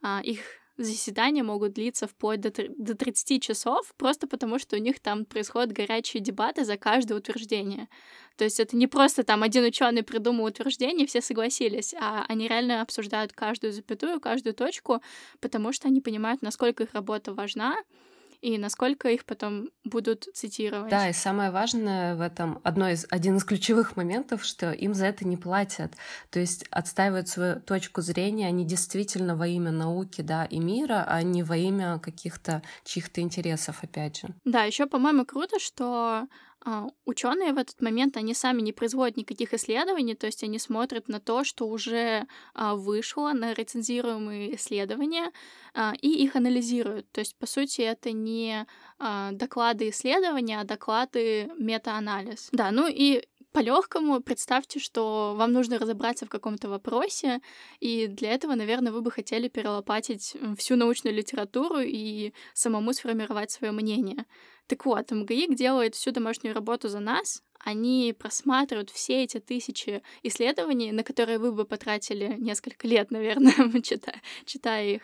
э, 0.00 0.20
их 0.22 0.38
заседания 0.76 1.42
могут 1.42 1.72
длиться 1.74 2.06
вплоть 2.06 2.40
до, 2.40 2.50
до 2.50 2.94
30 2.94 3.42
часов, 3.42 3.94
просто 3.96 4.26
потому 4.26 4.58
что 4.58 4.76
у 4.76 4.78
них 4.78 5.00
там 5.00 5.24
происходят 5.24 5.72
горячие 5.72 6.22
дебаты 6.22 6.64
за 6.64 6.76
каждое 6.76 7.18
утверждение. 7.18 7.88
То 8.36 8.44
есть 8.44 8.60
это 8.60 8.76
не 8.76 8.86
просто 8.86 9.24
там 9.24 9.42
один 9.42 9.64
ученый 9.64 10.02
придумал 10.02 10.44
утверждение, 10.44 11.06
все 11.06 11.20
согласились, 11.20 11.94
а 11.94 12.24
они 12.28 12.48
реально 12.48 12.82
обсуждают 12.82 13.32
каждую 13.32 13.72
запятую, 13.72 14.20
каждую 14.20 14.54
точку, 14.54 15.00
потому 15.40 15.72
что 15.72 15.88
они 15.88 16.00
понимают, 16.00 16.42
насколько 16.42 16.84
их 16.84 16.92
работа 16.92 17.32
важна, 17.32 17.76
и 18.40 18.58
насколько 18.58 19.08
их 19.08 19.24
потом 19.24 19.70
будут 19.84 20.28
цитировать. 20.34 20.90
Да, 20.90 21.08
и 21.08 21.12
самое 21.12 21.50
важное 21.50 22.14
в 22.14 22.20
этом, 22.20 22.60
одно 22.64 22.88
из, 22.88 23.06
один 23.10 23.36
из 23.36 23.44
ключевых 23.44 23.96
моментов, 23.96 24.44
что 24.44 24.72
им 24.72 24.94
за 24.94 25.06
это 25.06 25.26
не 25.26 25.36
платят. 25.36 25.94
То 26.30 26.40
есть 26.40 26.64
отстаивают 26.70 27.28
свою 27.28 27.60
точку 27.60 28.02
зрения, 28.02 28.46
они 28.46 28.64
действительно 28.64 29.36
во 29.36 29.46
имя 29.46 29.70
науки, 29.70 30.20
да, 30.20 30.44
и 30.44 30.58
мира, 30.58 31.04
а 31.06 31.22
не 31.22 31.42
во 31.42 31.56
имя 31.56 31.98
каких-то 31.98 32.62
чьих-то 32.84 33.20
интересов, 33.20 33.82
опять 33.82 34.20
же. 34.20 34.28
Да, 34.44 34.64
еще, 34.64 34.86
по-моему, 34.86 35.24
круто, 35.24 35.58
что 35.58 36.26
ученые 37.04 37.52
в 37.52 37.58
этот 37.58 37.80
момент, 37.80 38.16
они 38.16 38.34
сами 38.34 38.60
не 38.60 38.72
производят 38.72 39.16
никаких 39.16 39.54
исследований, 39.54 40.14
то 40.14 40.26
есть 40.26 40.42
они 40.42 40.58
смотрят 40.58 41.08
на 41.08 41.20
то, 41.20 41.44
что 41.44 41.68
уже 41.68 42.26
а, 42.54 42.74
вышло, 42.74 43.32
на 43.32 43.52
рецензируемые 43.52 44.56
исследования, 44.56 45.32
а, 45.74 45.94
и 46.00 46.08
их 46.08 46.34
анализируют. 46.34 47.10
То 47.12 47.20
есть, 47.20 47.36
по 47.36 47.46
сути, 47.46 47.82
это 47.82 48.12
не 48.12 48.66
доклады 48.98 49.90
исследования, 49.90 50.60
а 50.60 50.64
доклады 50.64 51.50
мета-анализ. 51.58 52.48
Да, 52.52 52.70
ну 52.70 52.88
и 52.88 53.22
по-легкому 53.56 54.20
представьте, 54.20 54.78
что 54.78 55.34
вам 55.34 55.52
нужно 55.52 55.78
разобраться 55.78 56.26
в 56.26 56.28
каком-то 56.28 56.68
вопросе, 56.68 57.40
и 57.80 58.06
для 58.06 58.32
этого, 58.32 58.54
наверное, 58.54 58.92
вы 58.92 59.00
бы 59.00 59.10
хотели 59.10 59.48
перелопатить 59.48 60.36
всю 60.58 60.76
научную 60.76 61.16
литературу 61.16 61.78
и 61.78 62.34
самому 62.52 62.92
сформировать 62.92 63.50
свое 63.50 63.72
мнение. 63.72 64.26
Так 64.66 64.84
вот, 64.84 65.10
МГИК 65.10 65.54
делает 65.54 65.94
всю 65.94 66.10
домашнюю 66.10 66.54
работу 66.54 66.90
за 66.90 67.00
нас, 67.00 67.42
они 67.66 68.14
просматривают 68.16 68.90
все 68.90 69.24
эти 69.24 69.40
тысячи 69.40 70.00
исследований, 70.22 70.92
на 70.92 71.02
которые 71.02 71.38
вы 71.40 71.50
бы 71.50 71.64
потратили 71.64 72.36
несколько 72.38 72.86
лет, 72.86 73.10
наверное, 73.10 73.82
читая, 73.82 74.22
читая 74.44 74.86
их. 74.86 75.02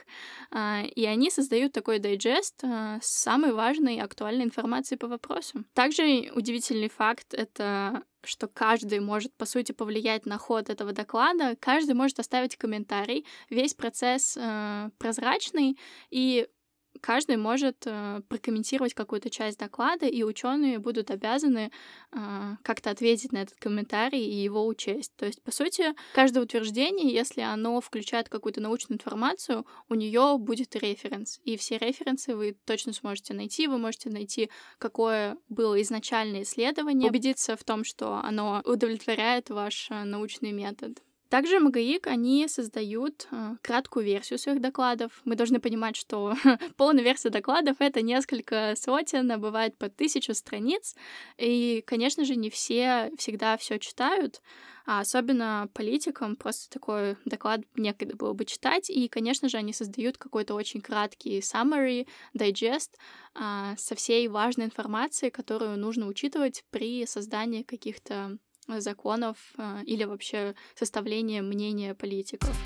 А, 0.52 0.82
и 0.84 1.04
они 1.04 1.30
создают 1.30 1.72
такой 1.72 1.98
дайджест 1.98 2.62
а, 2.62 3.00
с 3.02 3.08
самой 3.08 3.52
важной 3.52 3.96
и 3.96 4.00
актуальной 4.00 4.44
информацией 4.44 4.96
по 4.96 5.08
вопросу. 5.08 5.64
Также 5.74 6.30
удивительный 6.34 6.88
факт— 6.88 7.34
это 7.42 8.04
что 8.24 8.46
каждый 8.46 9.00
может, 9.00 9.34
по 9.34 9.44
сути, 9.46 9.72
повлиять 9.72 10.26
на 10.26 10.38
ход 10.38 10.70
этого 10.70 10.92
доклада, 10.92 11.56
каждый 11.58 11.96
может 11.96 12.20
оставить 12.20 12.56
комментарий, 12.56 13.26
весь 13.50 13.74
процесс 13.74 14.36
э, 14.38 14.90
прозрачный, 14.98 15.76
и 16.10 16.46
каждый 17.00 17.36
может 17.36 17.84
э, 17.86 18.20
прокомментировать 18.28 18.94
какую-то 18.94 19.30
часть 19.30 19.58
доклада, 19.58 20.06
и 20.06 20.22
ученые 20.22 20.78
будут 20.78 21.10
обязаны 21.10 21.70
э, 22.12 22.56
как-то 22.62 22.90
ответить 22.90 23.32
на 23.32 23.38
этот 23.38 23.58
комментарий 23.58 24.24
и 24.24 24.42
его 24.42 24.66
учесть. 24.66 25.12
То 25.16 25.26
есть, 25.26 25.42
по 25.42 25.50
сути, 25.50 25.94
каждое 26.14 26.42
утверждение, 26.42 27.12
если 27.12 27.40
оно 27.40 27.80
включает 27.80 28.28
какую-то 28.28 28.60
научную 28.60 28.98
информацию, 28.98 29.66
у 29.88 29.94
нее 29.94 30.36
будет 30.38 30.76
референс. 30.76 31.40
И 31.44 31.56
все 31.56 31.78
референсы 31.78 32.36
вы 32.36 32.56
точно 32.64 32.92
сможете 32.92 33.34
найти. 33.34 33.66
Вы 33.66 33.78
можете 33.78 34.10
найти, 34.10 34.50
какое 34.78 35.36
было 35.48 35.80
изначальное 35.82 36.42
исследование, 36.42 37.08
убедиться 37.08 37.56
в 37.56 37.64
том, 37.64 37.84
что 37.84 38.16
оно 38.22 38.62
удовлетворяет 38.64 39.50
ваш 39.50 39.88
э, 39.90 40.04
научный 40.04 40.52
метод. 40.52 41.02
Также 41.32 41.60
МГИК, 41.60 42.08
они 42.08 42.46
создают 42.46 43.26
э, 43.30 43.54
краткую 43.62 44.04
версию 44.04 44.38
своих 44.38 44.60
докладов. 44.60 45.12
Мы 45.24 45.34
должны 45.34 45.60
понимать, 45.60 45.96
что 45.96 46.34
полная 46.76 47.02
версия 47.02 47.30
докладов— 47.30 47.76
это 47.78 48.02
несколько 48.02 48.74
сотен, 48.76 49.32
а 49.32 49.38
бывает 49.38 49.74
по 49.78 49.88
тысячу 49.88 50.34
страниц. 50.34 50.94
И, 51.38 51.82
конечно 51.86 52.26
же, 52.26 52.36
не 52.36 52.50
все 52.50 53.10
всегда 53.16 53.56
все 53.56 53.78
читают, 53.78 54.42
а 54.84 55.00
особенно 55.00 55.70
политикам 55.72 56.36
просто 56.36 56.68
такой 56.68 57.16
доклад 57.24 57.62
некогда 57.76 58.14
было 58.14 58.34
бы 58.34 58.44
читать. 58.44 58.90
И, 58.90 59.08
конечно 59.08 59.48
же, 59.48 59.56
они 59.56 59.72
создают 59.72 60.18
какой-то 60.18 60.52
очень 60.52 60.82
краткий 60.82 61.38
summary, 61.38 62.06
digest 62.36 62.90
э, 63.36 63.74
со 63.78 63.94
всей 63.94 64.28
важной 64.28 64.66
информацией, 64.66 65.30
которую 65.30 65.78
нужно 65.78 66.08
учитывать 66.08 66.62
при 66.70 67.06
создании 67.06 67.62
каких-то 67.62 68.36
законов 68.68 69.36
а, 69.56 69.82
или 69.84 70.04
вообще 70.04 70.54
составления 70.74 71.42
мнения 71.42 71.94
политиков. 71.94 72.56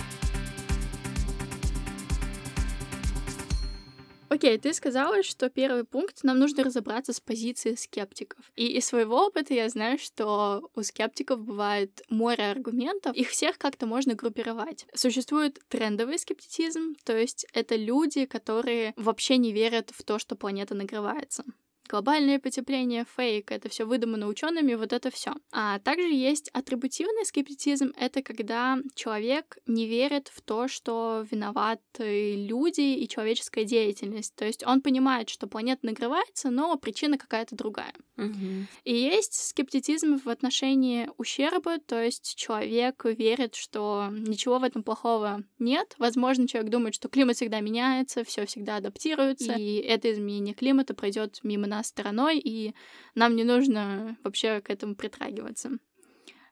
Окей, 4.29 4.59
ты 4.59 4.75
сказала, 4.75 5.23
что 5.23 5.49
первый 5.49 5.85
пункт 5.85 6.25
нам 6.25 6.39
нужно 6.39 6.65
разобраться 6.65 7.13
с 7.13 7.21
позицией 7.21 7.77
скептиков. 7.77 8.51
И 8.57 8.67
из 8.67 8.85
своего 8.85 9.27
опыта 9.27 9.55
я 9.55 9.69
знаю, 9.69 9.99
что 9.99 10.69
у 10.75 10.83
скептиков 10.83 11.43
бывает 11.43 12.03
море 12.11 12.45
аргументов, 12.45 13.17
их 13.17 13.31
всех 13.31 13.57
как-то 13.57 13.87
можно 13.87 14.15
группировать. 14.15 14.87
Существует 14.95 15.61
трендовый 15.69 16.19
скептицизм, 16.19 16.97
то 17.05 17.17
есть 17.17 17.47
это 17.53 17.77
люди, 17.77 18.27
которые 18.27 18.93
вообще 18.97 19.37
не 19.39 19.53
верят 19.53 19.91
в 19.95 20.03
то, 20.03 20.19
что 20.19 20.37
планета 20.37 20.75
нагревается 20.75 21.45
глобальное 21.87 22.39
потепление, 22.39 23.07
фейк, 23.17 23.53
это 23.53 23.69
все 23.69 23.85
выдумано 23.85 24.27
учеными, 24.29 24.75
вот 24.75 24.93
это 24.93 25.11
все. 25.11 25.35
А 25.53 25.79
также 25.81 26.09
есть 26.09 26.49
атрибутивный 26.51 27.25
скептицизм, 27.25 27.93
это 27.97 28.23
когда 28.23 28.79
человек 28.95 29.59
не 29.67 29.87
верит 29.87 30.29
в 30.29 30.41
то, 30.43 30.69
что 30.69 31.25
виноваты 31.31 32.37
люди 32.37 32.81
и 32.81 33.09
человеческая 33.09 33.65
деятельность. 33.65 34.35
То 34.35 34.45
есть 34.45 34.65
он 34.67 34.81
понимает, 34.81 35.29
что 35.29 35.47
планета 35.47 35.87
нагревается, 35.87 36.51
но 36.51 36.77
причина 36.77 37.19
какая-то 37.19 37.57
другая. 37.57 37.95
Угу. 38.17 38.67
И 38.85 38.95
есть 38.95 39.35
скептицизм 39.49 40.19
в 40.19 40.29
отношении 40.29 41.09
ущерба, 41.19 41.79
то 41.79 42.03
есть 42.03 42.35
человек 42.37 43.05
верит, 43.05 43.55
что 43.55 44.09
ничего 44.11 44.59
в 44.59 44.65
этом 44.65 44.83
плохого 44.83 45.43
нет. 45.59 45.95
Возможно, 45.99 46.49
человек 46.49 46.71
думает, 46.71 46.95
что 46.95 47.09
климат 47.09 47.37
всегда 47.37 47.61
меняется, 47.61 48.25
все 48.25 48.47
всегда 48.47 48.77
адаптируется, 48.77 49.53
и 49.53 49.77
это 49.77 50.13
изменение 50.13 50.55
климата 50.55 50.95
пройдет 50.95 51.41
мимо 51.43 51.67
нас 51.67 51.76
стороной, 51.83 52.39
и 52.39 52.75
нам 53.15 53.37
не 53.37 53.45
нужно 53.45 54.17
вообще 54.25 54.61
к 54.61 54.71
этому 54.71 54.95
притрагиваться. 54.95 55.79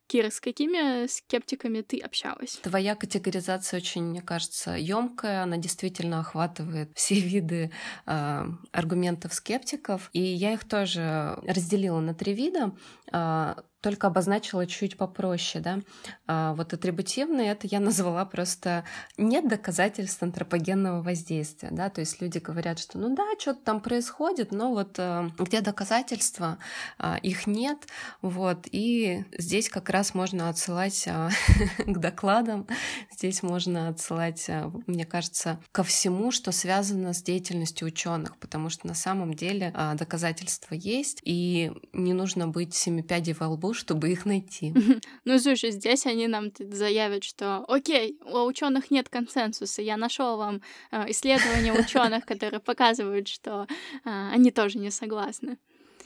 Кира, 0.07 0.29
с 0.29 0.39
какими 0.39 1.07
скептиками 1.07 1.81
ты 1.81 1.99
общалась? 1.99 2.59
Твоя 2.63 2.95
категоризация 2.95 3.79
очень, 3.79 4.05
мне 4.05 4.21
кажется, 4.21 4.73
емкая. 4.73 5.43
Она 5.43 5.57
действительно 5.57 6.21
охватывает 6.21 6.93
все 6.95 7.15
виды 7.21 7.71
э, 8.07 8.45
аргументов 8.73 9.33
скептиков. 9.33 10.11
И 10.13 10.21
я 10.21 10.53
их 10.53 10.69
тоже 10.69 11.39
разделила 11.47 12.01
на 12.01 12.15
три 12.15 12.35
вида. 12.35 12.77
Э, 13.13 13.55
только 13.85 14.07
обозначила 14.07 14.67
чуть 14.67 14.97
попроще, 14.97 15.63
да. 15.63 15.81
А, 16.27 16.55
вот 16.55 16.73
атрибутивные 16.73 17.51
это 17.53 17.67
я 17.67 17.81
назвала 17.91 18.25
просто 18.25 18.85
нет 19.19 19.47
доказательств 19.47 20.23
антропогенного 20.23 21.03
воздействия, 21.03 21.69
да, 21.71 21.91
то 21.91 22.01
есть 22.01 22.23
люди 22.23 22.39
говорят, 22.39 22.79
что 22.79 22.97
ну 22.97 23.15
да, 23.15 23.25
что-то 23.39 23.61
там 23.63 23.83
происходит, 23.83 24.53
но 24.53 24.73
вот 24.73 24.99
а, 24.99 25.31
где 25.39 25.61
доказательства, 25.61 26.57
а, 26.99 27.19
их 27.19 27.47
нет, 27.47 27.87
вот, 28.23 28.67
и 28.71 29.27
здесь 29.37 29.69
как 29.69 29.91
раз 29.91 30.15
можно 30.15 30.49
отсылать 30.49 31.05
а, 31.07 31.29
к 31.77 31.99
докладам, 31.99 32.67
здесь 33.13 33.43
можно 33.43 33.89
отсылать, 33.89 34.47
а, 34.49 34.73
мне 34.87 35.05
кажется, 35.05 35.61
ко 35.73 35.85
всему, 35.85 36.31
что 36.31 36.53
связано 36.53 37.13
с 37.13 37.23
деятельностью 37.23 37.87
ученых, 37.87 38.39
потому 38.39 38.71
что 38.71 38.87
на 38.87 38.95
самом 38.95 39.35
деле 39.35 39.75
доказательства 39.99 40.75
есть, 40.75 41.21
и 41.23 41.71
не 41.93 42.15
нужно 42.15 42.49
быть 42.49 42.75
семипядей 42.75 43.35
во 43.35 43.49
лбу, 43.49 43.74
чтобы 43.75 44.11
их 44.11 44.25
найти. 44.27 44.75
Ну, 45.25 45.39
слушай, 45.39 45.71
здесь 45.71 46.07
они 46.07 46.27
нам 46.29 46.53
заявят, 46.59 47.25
что 47.25 47.65
окей, 47.69 48.19
у 48.25 48.45
ученых 48.45 48.91
нет 48.91 49.09
консенсуса. 49.09 49.83
Я 49.83 49.97
нашел 49.97 50.37
вам 50.37 50.63
э, 50.91 51.11
исследования 51.11 51.73
ученых, 51.73 52.25
которые 52.27 52.61
показывают, 52.61 53.29
что 53.29 53.67
э, 54.05 54.31
они 54.33 54.51
тоже 54.51 54.79
не 54.79 54.91
согласны. 54.91 55.59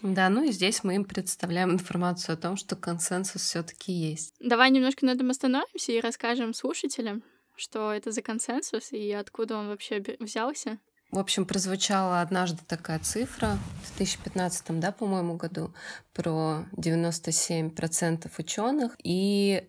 Да, 0.02 0.28
ну 0.28 0.44
и 0.44 0.52
здесь 0.52 0.84
мы 0.84 0.94
им 0.94 1.04
представляем 1.04 1.72
информацию 1.72 2.34
о 2.34 2.36
том, 2.36 2.56
что 2.56 2.76
консенсус 2.76 3.42
все-таки 3.42 3.92
есть. 3.92 4.34
Давай 4.38 4.70
немножко 4.70 5.04
на 5.04 5.10
этом 5.10 5.30
остановимся 5.30 5.92
и 5.92 6.00
расскажем 6.00 6.54
слушателям, 6.54 7.22
что 7.56 7.92
это 7.92 8.12
за 8.12 8.22
консенсус 8.22 8.92
и 8.92 9.10
откуда 9.10 9.56
он 9.56 9.68
вообще 9.68 10.02
взялся. 10.20 10.78
В 11.10 11.18
общем, 11.18 11.46
прозвучала 11.46 12.20
однажды 12.20 12.60
такая 12.66 12.98
цифра 12.98 13.58
в 13.82 13.96
2015, 13.96 14.78
да, 14.78 14.92
по-моему, 14.92 15.36
году 15.36 15.72
про 16.12 16.64
97% 16.76 18.30
ученых. 18.36 18.94
И 19.02 19.66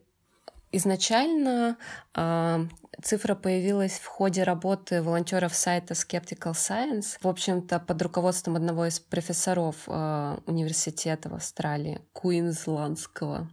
изначально 0.71 1.77
э, 2.15 2.65
цифра 3.01 3.35
появилась 3.35 3.99
в 3.99 4.05
ходе 4.05 4.43
работы 4.43 5.01
волонтеров 5.01 5.55
сайта 5.55 5.93
Skeptical 5.93 6.53
Science, 6.53 7.17
в 7.21 7.27
общем-то, 7.27 7.79
под 7.79 8.01
руководством 8.01 8.55
одного 8.55 8.85
из 8.85 8.99
профессоров 8.99 9.75
э, 9.87 10.37
университета 10.45 11.29
в 11.29 11.35
Австралии, 11.35 12.01
Куинсландского 12.13 13.49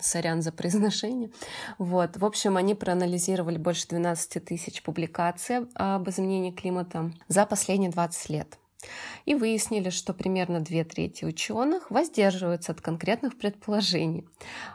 Сорян 0.00 0.42
за 0.42 0.52
произношение. 0.52 1.30
Вот. 1.78 2.16
В 2.16 2.24
общем, 2.24 2.56
они 2.56 2.74
проанализировали 2.74 3.56
больше 3.56 3.88
12 3.88 4.44
тысяч 4.44 4.82
публикаций 4.82 5.66
об 5.74 6.08
изменении 6.08 6.50
климата 6.50 7.12
за 7.28 7.46
последние 7.46 7.90
20 7.90 8.28
лет. 8.30 8.58
И 9.24 9.34
выяснили, 9.34 9.90
что 9.90 10.14
примерно 10.14 10.60
две 10.60 10.84
трети 10.84 11.24
ученых 11.24 11.90
воздерживаются 11.90 12.72
от 12.72 12.80
конкретных 12.80 13.36
предположений. 13.36 14.26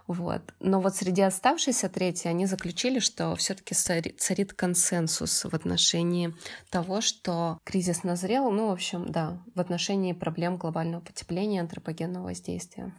Вот. 0.08 0.42
Но 0.60 0.82
вот 0.82 0.96
среди 0.96 1.22
оставшейся 1.22 1.89
трети 1.89 2.28
они 2.28 2.46
заключили, 2.46 3.00
что 3.00 3.36
все-таки 3.36 3.74
царит 3.74 4.54
консенсус 4.54 5.46
в 5.46 5.54
отношении 5.54 6.34
того, 6.70 7.02
что 7.02 7.60
кризис 7.63 8.04
назрел, 8.04 8.52
ну, 8.52 8.68
в 8.68 8.72
общем, 8.72 9.10
да, 9.10 9.42
в 9.56 9.60
отношении 9.60 10.13
проблем 10.13 10.58
глобального 10.58 11.02
потепления 11.02 11.58
и 11.58 11.62
антропогенного 11.62 12.26
воздействия. 12.26 12.94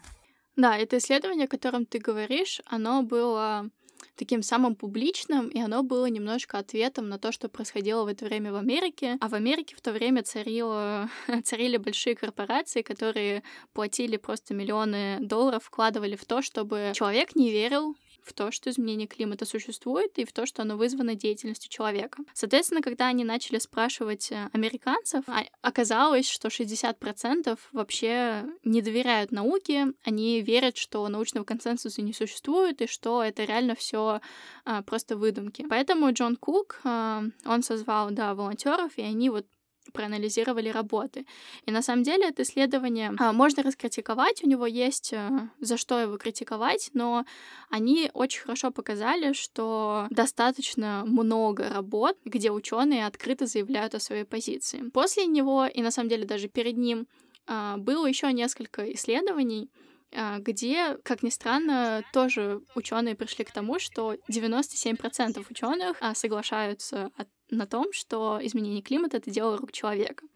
Да, 0.57 0.77
это 0.77 0.99
исследование, 0.99 1.47
о 1.47 1.49
котором 1.49 1.85
ты 1.85 1.99
говоришь, 1.99 2.61
оно 2.65 3.03
было 3.03 3.69
таким 4.17 4.43
самым 4.43 4.75
публичным, 4.75 5.49
и 5.49 5.61
оно 5.61 5.83
было 5.83 6.07
немножко 6.07 6.59
ответом 6.59 7.09
на 7.09 7.19
то, 7.19 7.33
что 7.33 7.49
происходило 7.49 8.05
в 8.05 8.09
это 8.09 8.25
время 8.25 8.53
в 8.53 8.57
Америке. 8.57 9.17
А 9.21 9.29
в 9.29 9.35
Америке 9.35 9.77
в 9.77 9.81
то 9.81 9.93
время 9.93 10.23
царило, 10.23 11.09
царили 11.45 11.77
большие 11.77 12.15
корпорации, 12.15 12.83
которые 12.83 13.43
платили 13.73 14.17
просто 14.17 14.55
миллионы 14.55 15.19
долларов, 15.21 15.65
вкладывали 15.65 16.17
в 16.17 16.25
то, 16.25 16.43
чтобы 16.43 16.93
человек 16.95 17.35
не 17.35 17.51
верил 17.51 17.97
в 18.25 18.33
то, 18.33 18.51
что 18.51 18.71
изменение 18.71 19.07
климата 19.07 19.45
существует, 19.45 20.19
и 20.19 20.25
в 20.25 20.33
то, 20.33 20.47
что 20.47 20.63
оно 20.63 20.77
вызвано 20.77 21.15
деятельностью 21.15 21.71
человека. 21.71 22.23
Соответственно, 22.33 22.83
когда 22.83 23.07
они 23.07 23.25
начали 23.25 23.59
спрашивать 23.59 24.33
э, 24.33 24.49
американцев, 24.53 25.25
а, 25.27 25.45
оказалось, 25.63 26.29
что 26.29 26.49
60% 26.49 27.59
вообще 27.73 28.45
не 28.65 28.83
доверяют 28.83 29.33
науке, 29.33 29.89
они 30.05 30.41
верят, 30.41 30.77
что 30.77 31.07
научного 31.09 31.45
консенсуса 31.45 32.03
не 32.03 32.13
существует, 32.13 32.81
и 32.83 32.87
что 32.87 33.23
это 33.23 33.45
реально 33.45 33.75
все 33.75 34.21
а, 34.65 34.83
просто 34.83 35.17
выдумки. 35.17 35.67
Поэтому 35.69 36.13
Джон 36.13 36.37
Кук, 36.37 36.81
а, 36.85 37.23
он 37.45 37.63
созвал, 37.63 38.11
да, 38.11 38.35
волонтеров, 38.35 38.97
и 38.97 39.03
они 39.03 39.31
вот 39.31 39.47
проанализировали 39.93 40.69
работы. 40.69 41.27
И 41.67 41.71
на 41.71 41.83
самом 41.83 42.03
деле 42.03 42.29
это 42.29 42.43
исследование 42.43 43.13
а, 43.19 43.33
можно 43.33 43.63
раскритиковать, 43.63 44.43
у 44.43 44.49
него 44.49 44.67
есть 44.67 45.13
а, 45.13 45.51
за 45.61 45.77
что 45.77 45.99
его 45.99 46.17
критиковать, 46.17 46.91
но 46.95 47.25
они 47.71 48.11
очень 48.15 48.43
хорошо 48.43 48.71
показали, 48.71 49.33
что 49.33 50.07
достаточно 50.11 51.05
много 51.07 51.69
работ, 51.69 52.17
где 52.25 52.51
ученые 52.51 53.07
открыто 53.07 53.47
заявляют 53.47 53.95
о 53.95 54.01
своей 54.01 54.25
позиции. 54.25 54.91
После 54.91 55.27
него, 55.27 55.67
и 55.67 55.83
на 55.83 55.91
самом 55.91 56.09
деле 56.09 56.25
даже 56.25 56.49
перед 56.49 56.77
ним, 56.77 57.07
а, 57.47 57.77
было 57.77 58.07
еще 58.07 58.33
несколько 58.33 58.93
исследований, 58.93 59.71
а, 60.17 60.39
где, 60.39 60.97
как 61.03 61.23
ни 61.23 61.31
странно, 61.31 62.05
тоже 62.13 62.63
ученые 62.75 63.17
пришли 63.17 63.45
к 63.45 63.51
тому, 63.51 63.79
что 63.79 64.17
97% 64.31 65.45
ученых 65.51 65.97
а, 66.01 66.15
соглашаются 66.15 67.11
на 67.51 67.67
том, 67.67 67.93
что 67.93 68.39
изменение 68.43 68.83
климата— 68.83 69.17
это 69.19 69.31
дело 69.31 69.57
рук 69.57 69.73
человека. 69.73 70.27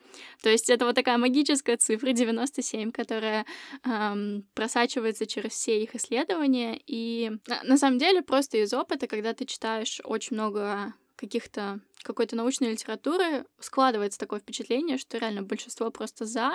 То 0.42 0.50
есть 0.50 0.70
это 0.70 0.84
вот 0.84 0.94
такая 0.94 1.18
магическая 1.18 1.76
цифра 1.76 2.12
97, 2.12 2.92
которая 2.92 3.44
эм, 3.84 4.46
просачивается 4.54 5.26
через 5.26 5.52
все 5.52 5.82
их 5.82 5.94
исследования. 5.94 6.80
И 6.86 7.30
на 7.64 7.76
самом 7.76 7.98
деле 7.98 8.22
просто 8.22 8.58
из 8.58 8.72
опыта, 8.72 9.06
когда 9.06 9.34
ты 9.34 9.44
читаешь 9.44 10.00
очень 10.04 10.36
много 10.36 10.94
каких-то 11.16 11.80
какой-то 12.02 12.36
научной 12.36 12.72
литературы, 12.72 13.44
складывается 13.58 14.18
такое 14.18 14.40
впечатление, 14.40 14.98
что 14.98 15.18
реально 15.18 15.42
большинство 15.42 15.90
просто 15.90 16.24
за, 16.24 16.52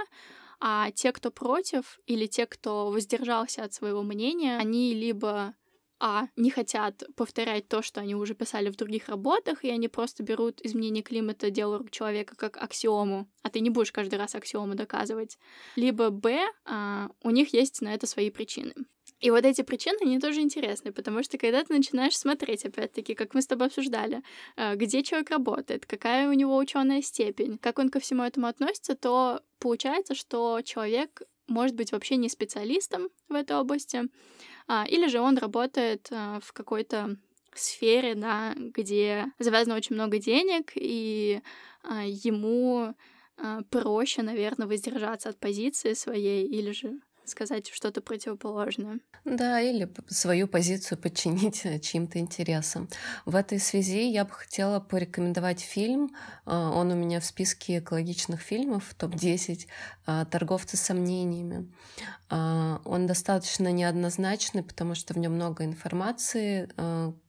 а 0.60 0.90
те, 0.92 1.12
кто 1.12 1.32
против, 1.32 2.00
или 2.08 2.26
те, 2.26 2.46
кто 2.46 2.90
воздержался 2.90 3.64
от 3.64 3.74
своего 3.74 4.04
мнения, 4.04 4.58
они 4.58 4.94
либо 4.94 5.54
а, 6.00 6.28
не 6.36 6.50
хотят 6.50 7.04
повторять 7.16 7.68
то, 7.68 7.82
что 7.82 8.02
они 8.02 8.16
уже 8.16 8.34
писали 8.34 8.70
в 8.70 8.76
других 8.76 9.10
работах, 9.10 9.64
и 9.64 9.70
они 9.70 9.88
просто 9.88 10.24
берут 10.24 10.60
изменение 10.64 11.04
климата, 11.04 11.50
дело 11.50 11.78
рук 11.78 11.92
человека 11.92 12.36
как 12.36 12.58
аксиому, 12.58 13.28
а 13.42 13.50
ты 13.50 13.60
не 13.60 13.70
будешь 13.70 13.92
каждый 13.92 14.20
раз 14.20 14.36
аксиому 14.36 14.76
доказывать. 14.76 15.38
Либо, 15.76 16.10
б, 16.10 16.40
а, 16.66 17.10
у 17.22 17.30
них 17.30 17.54
есть 17.54 17.82
на 17.82 17.94
это 17.94 18.08
свои 18.08 18.30
причины. 18.30 18.74
И 19.24 19.32
вот 19.32 19.46
эти 19.46 19.62
причины, 19.62 19.98
они 20.02 20.20
тоже 20.20 20.42
интересны, 20.42 20.92
потому 20.92 21.24
что 21.24 21.38
когда 21.38 21.64
ты 21.64 21.74
начинаешь 21.74 22.18
смотреть, 22.18 22.66
опять-таки, 22.66 23.16
как 23.16 23.34
мы 23.34 23.42
с 23.42 23.48
тобой 23.48 23.68
обсуждали, 23.68 24.22
э, 24.58 24.76
где 24.76 25.02
человек 25.02 25.30
работает, 25.30 25.86
какая 25.86 26.30
у 26.30 26.34
него 26.34 26.58
ученая 26.58 27.02
степень, 27.02 27.58
как 27.58 27.80
он 27.80 27.88
ко 27.88 28.02
всему 28.02 28.24
этому 28.24 28.48
относится, 28.48 28.96
то 28.96 29.42
получается, 29.60 30.14
что 30.14 30.60
человек 30.62 31.22
может 31.48 31.76
быть 31.76 31.92
вообще 31.92 32.16
не 32.18 32.30
специалистом 32.30 33.10
в 33.30 33.34
этой 33.34 33.58
области, 33.58 34.04
а, 34.68 34.86
или 34.88 35.08
же 35.08 35.20
он 35.20 35.38
работает 35.38 36.08
а, 36.12 36.40
в 36.42 36.54
какой-то 36.54 37.18
сфере, 37.54 38.16
да, 38.16 38.54
где 38.56 39.26
завязано 39.40 39.76
очень 39.76 39.96
много 39.96 40.18
денег, 40.18 40.72
и 40.76 41.42
а, 41.84 42.04
ему 42.06 42.96
проще, 43.72 44.22
наверное, 44.22 44.68
воздержаться 44.68 45.30
от 45.30 45.40
позиции 45.40 45.94
своей, 45.94 46.46
или 46.46 46.72
же 46.72 47.00
сказать 47.26 47.70
что-то 47.70 48.02
противоположное. 48.02 49.00
Да, 49.26 49.62
или 49.62 49.90
свою 50.08 50.48
позицию 50.48 50.98
подчинить 50.98 51.66
э, 51.66 51.80
чьим-то 51.80 52.20
интересам. 52.20 52.90
В 53.26 53.36
этой 53.36 53.60
связи 53.60 54.10
я 54.10 54.26
бы 54.26 54.32
хотела 54.32 54.80
порекомендовать 54.80 55.62
фильм. 55.62 56.14
А, 56.46 56.72
он 56.72 56.92
у 56.92 56.96
меня 56.96 57.20
в 57.20 57.26
списке 57.26 57.80
экологичных 57.80 58.42
фильмов, 58.42 58.94
топ-10 58.98 59.68
а, 60.06 60.26
«Торговцы 60.26 60.78
сомнениями». 60.78 61.72
Он 62.30 63.06
достаточно 63.06 63.72
неоднозначный, 63.72 64.64
потому 64.64 64.96
что 64.96 65.14
в 65.14 65.18
нем 65.20 65.34
много 65.34 65.66
информации, 65.66 66.68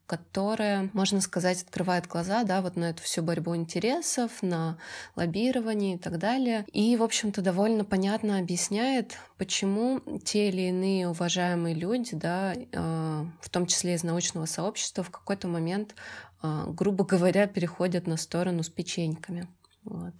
которая, 0.06 0.90
можно 0.92 1.20
сказать, 1.20 1.62
открывает 1.62 2.06
глаза, 2.06 2.44
да, 2.44 2.60
вот 2.60 2.76
на 2.76 2.90
эту 2.90 3.02
всю 3.02 3.22
борьбу 3.22 3.56
интересов, 3.56 4.42
на 4.42 4.78
лоббирование 5.16 5.94
и 5.94 5.98
так 5.98 6.18
далее. 6.18 6.66
И, 6.72 6.96
в 6.96 7.02
общем-то, 7.02 7.40
довольно 7.40 7.84
понятно 7.84 8.38
объясняет, 8.38 9.18
почему 9.38 10.00
те 10.24 10.48
или 10.48 10.62
иные 10.62 11.08
уважаемые 11.08 11.74
люди, 11.74 12.14
да, 12.14 12.54
э, 12.54 13.24
в 13.40 13.50
том 13.50 13.66
числе 13.66 13.94
из 13.94 14.04
научного 14.04 14.46
сообщества, 14.46 15.02
в 15.02 15.10
какой-то 15.10 15.48
момент, 15.48 15.94
э, 16.42 16.64
грубо 16.68 17.04
говоря, 17.04 17.46
переходят 17.46 18.06
на 18.06 18.16
сторону 18.16 18.62
с 18.62 18.68
печеньками. 18.68 19.48
Вот. 19.84 20.14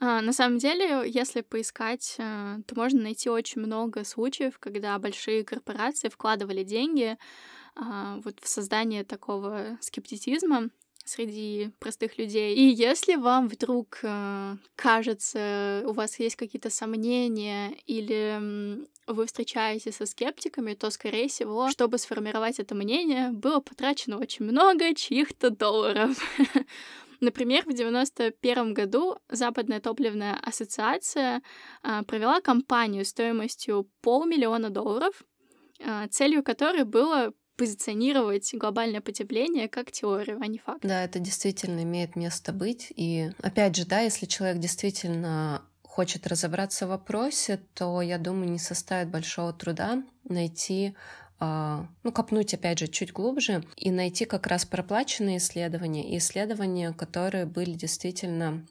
А, 0.00 0.20
на 0.20 0.32
самом 0.32 0.58
деле, 0.58 1.02
если 1.10 1.40
поискать, 1.40 2.14
э, 2.18 2.58
то 2.66 2.74
можно 2.76 3.02
найти 3.02 3.28
очень 3.28 3.62
много 3.62 4.04
случаев, 4.04 4.58
когда 4.60 4.96
большие 4.98 5.44
корпорации 5.44 6.08
вкладывали 6.08 6.62
деньги 6.62 7.18
вот 7.78 8.40
в 8.40 8.48
создание 8.48 9.04
такого 9.04 9.78
скептицизма 9.80 10.70
среди 11.08 11.70
простых 11.78 12.18
людей. 12.18 12.54
И 12.54 12.62
если 12.62 13.16
вам 13.16 13.48
вдруг 13.48 14.00
э, 14.02 14.56
кажется, 14.76 15.82
у 15.86 15.92
вас 15.92 16.18
есть 16.20 16.36
какие-то 16.36 16.70
сомнения 16.70 17.74
или 17.86 18.86
вы 19.06 19.26
встречаетесь 19.26 19.96
со 19.96 20.06
скептиками, 20.06 20.74
то, 20.74 20.90
скорее 20.90 21.28
всего, 21.28 21.70
чтобы 21.70 21.98
сформировать 21.98 22.60
это 22.60 22.74
мнение, 22.74 23.30
было 23.30 23.60
потрачено 23.60 24.18
очень 24.18 24.44
много 24.44 24.94
чьих-то 24.94 25.50
долларов. 25.50 26.18
Например, 27.20 27.62
в 27.62 27.72
1991 27.72 28.74
году 28.74 29.18
Западная 29.28 29.80
топливная 29.80 30.38
ассоциация 30.42 31.42
э, 31.82 32.02
провела 32.02 32.40
кампанию 32.40 33.04
стоимостью 33.04 33.88
полмиллиона 34.02 34.70
долларов, 34.70 35.24
э, 35.80 36.06
целью 36.10 36.44
которой 36.44 36.84
было 36.84 37.32
позиционировать 37.58 38.54
глобальное 38.54 39.00
потепление 39.00 39.68
как 39.68 39.90
теорию, 39.90 40.38
а 40.40 40.46
не 40.46 40.58
факт. 40.58 40.80
Да, 40.82 41.04
это 41.04 41.18
действительно 41.18 41.82
имеет 41.82 42.16
место 42.16 42.52
быть. 42.52 42.92
И 42.94 43.30
опять 43.42 43.76
же, 43.76 43.84
да, 43.84 44.00
если 44.00 44.26
человек 44.26 44.58
действительно 44.58 45.62
хочет 45.82 46.28
разобраться 46.28 46.86
в 46.86 46.90
вопросе, 46.90 47.60
то, 47.74 48.00
я 48.00 48.18
думаю, 48.18 48.48
не 48.48 48.60
составит 48.60 49.10
большого 49.10 49.52
труда 49.52 50.04
найти 50.22 50.94
а, 51.40 51.88
ну, 52.04 52.12
копнуть, 52.12 52.54
опять 52.54 52.78
же, 52.78 52.86
чуть 52.86 53.12
глубже 53.12 53.64
и 53.76 53.90
найти 53.90 54.24
как 54.24 54.46
раз 54.46 54.64
проплаченные 54.64 55.38
исследования 55.38 56.08
и 56.14 56.18
исследования, 56.18 56.92
которые 56.92 57.44
были 57.44 57.72
действительно 57.72 58.64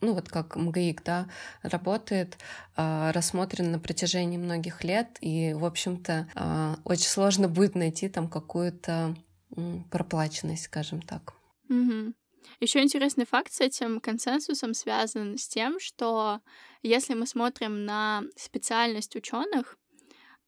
ну 0.00 0.14
вот 0.14 0.28
как 0.28 0.56
МГИК, 0.56 1.02
да, 1.04 1.28
работает, 1.62 2.38
э, 2.76 3.10
рассмотрен 3.12 3.70
на 3.70 3.78
протяжении 3.78 4.38
многих 4.38 4.84
лет, 4.84 5.18
и, 5.20 5.52
в 5.54 5.64
общем-то, 5.64 6.28
э, 6.34 6.74
очень 6.84 7.08
сложно 7.08 7.48
будет 7.48 7.74
найти 7.74 8.08
там 8.08 8.28
какую-то 8.28 9.14
проплаченность, 9.90 10.64
скажем 10.64 11.02
так. 11.02 11.34
Угу. 11.68 12.14
Еще 12.60 12.82
интересный 12.82 13.26
факт 13.26 13.52
с 13.52 13.60
этим 13.60 14.00
консенсусом 14.00 14.74
связан 14.74 15.38
с 15.38 15.48
тем, 15.48 15.80
что 15.80 16.40
если 16.82 17.14
мы 17.14 17.26
смотрим 17.26 17.84
на 17.84 18.22
специальность 18.36 19.16
ученых, 19.16 19.76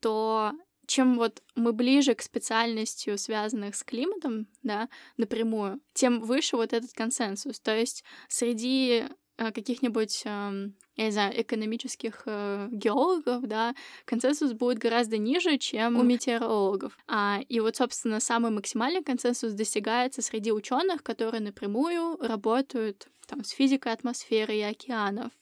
то 0.00 0.52
чем 0.86 1.16
вот 1.16 1.42
мы 1.54 1.72
ближе 1.72 2.14
к 2.14 2.22
специальностью, 2.22 3.16
связанных 3.16 3.76
с 3.76 3.84
климатом, 3.84 4.48
да, 4.62 4.88
напрямую, 5.16 5.80
тем 5.94 6.20
выше 6.20 6.56
вот 6.56 6.72
этот 6.72 6.92
консенсус. 6.92 7.60
То 7.60 7.74
есть 7.74 8.04
среди 8.28 9.04
каких-нибудь, 9.50 10.22
я 10.24 10.50
не 10.96 11.10
знаю, 11.10 11.40
экономических 11.40 12.22
э, 12.26 12.68
геологов, 12.70 13.42
да, 13.46 13.74
консенсус 14.04 14.52
будет 14.52 14.78
гораздо 14.78 15.18
ниже, 15.18 15.58
чем 15.58 15.96
у 15.96 16.02
метеорологов. 16.02 16.96
А, 17.08 17.40
и 17.48 17.60
вот, 17.60 17.76
собственно, 17.76 18.20
самый 18.20 18.50
максимальный 18.50 19.02
консенсус 19.02 19.52
достигается 19.52 20.22
среди 20.22 20.52
ученых, 20.52 21.02
которые 21.02 21.40
напрямую 21.40 22.16
работают 22.20 23.08
там, 23.26 23.44
с 23.44 23.50
физикой 23.50 23.92
атмосферы 23.92 24.56
и 24.56 24.62
океанов, 24.62 25.32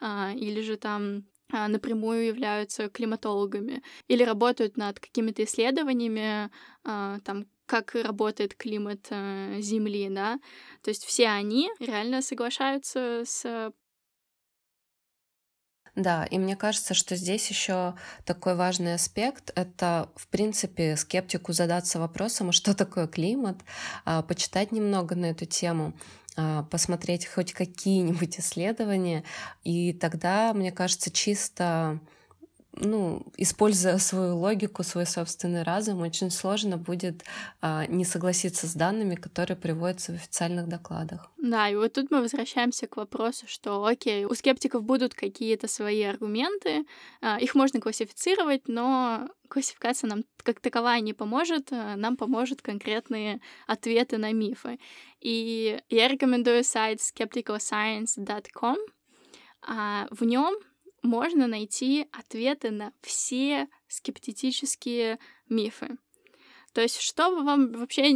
а, 0.00 0.32
или 0.34 0.60
же 0.60 0.76
там 0.76 1.24
а, 1.52 1.68
напрямую 1.68 2.26
являются 2.26 2.88
климатологами 2.88 3.82
или 4.08 4.22
работают 4.22 4.76
над 4.76 5.00
какими-то 5.00 5.42
исследованиями, 5.44 6.50
а, 6.84 7.18
там, 7.24 7.46
как 7.70 7.94
работает 7.94 8.56
климат 8.56 9.06
э, 9.10 9.60
Земли, 9.60 10.08
да. 10.10 10.40
То 10.82 10.90
есть 10.90 11.04
все 11.04 11.28
они 11.28 11.70
реально 11.78 12.20
соглашаются 12.20 13.22
с 13.24 13.72
да, 15.96 16.24
и 16.24 16.38
мне 16.38 16.56
кажется, 16.56 16.94
что 16.94 17.16
здесь 17.16 17.48
еще 17.50 17.94
такой 18.24 18.54
важный 18.54 18.94
аспект— 18.94 19.50
это, 19.56 20.08
в 20.14 20.28
принципе, 20.28 20.96
скептику 20.96 21.52
задаться 21.52 21.98
вопросом, 21.98 22.50
а 22.50 22.52
что 22.52 22.74
такое 22.74 23.06
климат, 23.08 23.58
а, 24.04 24.22
почитать 24.22 24.70
немного 24.70 25.16
на 25.16 25.26
эту 25.26 25.46
тему, 25.46 25.92
а, 26.36 26.62
посмотреть 26.62 27.26
хоть 27.26 27.52
какие-нибудь 27.52 28.38
исследования, 28.38 29.24
и 29.64 29.92
тогда, 29.92 30.54
мне 30.54 30.70
кажется, 30.70 31.10
чисто 31.10 32.00
ну, 32.72 33.26
используя 33.36 33.98
свою 33.98 34.36
логику, 34.36 34.82
свой 34.82 35.06
собственный 35.06 35.62
разум, 35.62 36.00
очень 36.00 36.30
сложно 36.30 36.76
будет 36.76 37.24
а, 37.60 37.86
не 37.86 38.04
согласиться 38.04 38.66
с 38.66 38.74
данными, 38.74 39.16
которые 39.16 39.56
приводятся 39.56 40.12
в 40.12 40.16
официальных 40.16 40.68
докладах. 40.68 41.30
Да, 41.36 41.68
и 41.68 41.74
вот 41.74 41.92
тут 41.92 42.10
мы 42.10 42.20
возвращаемся 42.20 42.86
к 42.86 42.96
вопросу, 42.96 43.46
что, 43.48 43.84
окей, 43.84 44.24
у 44.24 44.34
скептиков 44.34 44.84
будут 44.84 45.14
какие-то 45.14 45.68
свои 45.68 46.02
аргументы, 46.02 46.86
а, 47.20 47.38
их 47.40 47.54
можно 47.54 47.80
классифицировать, 47.80 48.68
но 48.68 49.28
классификация 49.48 50.08
нам 50.08 50.22
как 50.36 50.60
таковая 50.60 51.00
не 51.00 51.12
поможет, 51.12 51.72
а, 51.72 51.96
нам 51.96 52.16
поможет 52.16 52.62
конкретные 52.62 53.40
ответы 53.66 54.16
на 54.16 54.32
мифы. 54.32 54.78
И 55.20 55.80
я 55.88 56.08
рекомендую 56.08 56.64
сайт 56.64 57.00
skepticalscience.com. 57.00 58.78
А, 59.62 60.06
в 60.10 60.24
нем 60.24 60.54
можно 61.02 61.46
найти 61.46 62.06
ответы 62.12 62.70
на 62.70 62.92
все 63.02 63.68
скептические 63.88 65.18
мифы. 65.48 65.98
То 66.72 66.80
есть, 66.80 67.00
что 67.00 67.30
бы 67.30 67.42
вам 67.44 67.72
вообще 67.72 68.12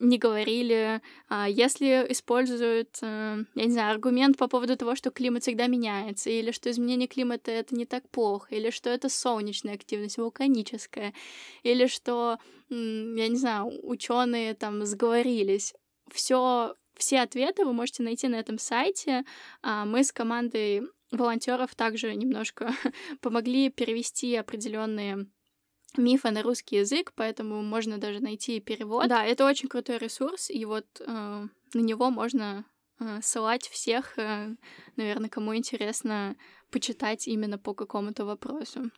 не 0.00 0.18
говорили, 0.18 1.00
а, 1.28 1.48
если 1.48 2.06
используют, 2.08 2.98
э, 3.02 3.44
я 3.54 3.64
не 3.64 3.72
знаю, 3.72 3.92
аргумент 3.92 4.36
по 4.36 4.46
поводу 4.46 4.76
того, 4.76 4.94
что 4.94 5.10
климат 5.10 5.42
всегда 5.42 5.66
меняется, 5.66 6.30
или 6.30 6.52
что 6.52 6.70
изменение 6.70 7.08
климата 7.08 7.50
это 7.50 7.74
не 7.74 7.84
так 7.84 8.08
плохо, 8.08 8.54
или 8.54 8.70
что 8.70 8.90
это 8.90 9.08
солнечная 9.08 9.74
активность, 9.74 10.18
вулканическая, 10.18 11.14
или 11.64 11.86
что, 11.86 12.38
я 12.70 13.28
не 13.28 13.36
знаю, 13.36 13.72
ученые 13.82 14.54
там 14.54 14.84
сговорились. 14.84 15.74
все 16.12 16.74
все 16.96 17.20
ответы 17.20 17.64
вы 17.64 17.72
можете 17.72 18.02
найти 18.02 18.26
на 18.26 18.36
этом 18.36 18.58
сайте. 18.58 19.24
А, 19.62 19.84
мы 19.84 20.02
с 20.02 20.12
командой 20.12 20.82
волонтеров 21.10 21.74
также 21.74 22.14
немножко 22.14 22.72
помогли 23.20 23.70
перевести 23.70 24.34
определенные 24.36 25.26
мифы 25.96 26.30
на 26.30 26.42
русский 26.42 26.76
язык, 26.76 27.12
поэтому 27.14 27.62
можно 27.62 27.98
даже 27.98 28.20
найти 28.20 28.60
перевод. 28.60 29.08
Да, 29.08 29.24
это 29.24 29.46
очень 29.46 29.68
крутой 29.68 29.98
ресурс, 29.98 30.50
и 30.50 30.64
вот 30.64 30.86
э, 31.00 31.04
на 31.74 31.80
него 31.80 32.10
можно 32.10 32.64
э, 33.00 33.20
ссылать 33.22 33.68
всех, 33.68 34.18
э, 34.18 34.54
наверное, 34.96 35.30
кому 35.30 35.56
интересно 35.56 36.36
почитать 36.70 37.26
именно 37.26 37.58
по 37.58 37.74
какому-то 37.74 38.24
вопросу. 38.24 38.90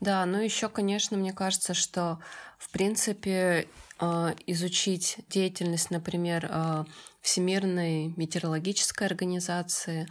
Да, 0.00 0.24
ну 0.26 0.40
еще, 0.40 0.68
конечно, 0.68 1.16
мне 1.16 1.32
кажется, 1.32 1.74
что 1.74 2.20
в 2.58 2.70
принципе 2.70 3.68
э, 4.00 4.34
изучить 4.46 5.18
деятельность, 5.28 5.90
например, 5.90 6.48
э, 6.48 6.84
Всемирной 7.20 8.14
метеорологической 8.16 9.06
организации, 9.06 10.08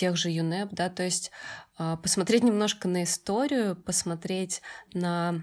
тех 0.00 0.16
же 0.16 0.30
ЮНЕП, 0.30 0.70
да, 0.72 0.88
то 0.88 1.02
есть 1.02 1.30
а, 1.76 1.96
посмотреть 1.96 2.42
немножко 2.42 2.88
на 2.88 3.04
историю, 3.04 3.76
посмотреть 3.76 4.62
на 4.94 5.42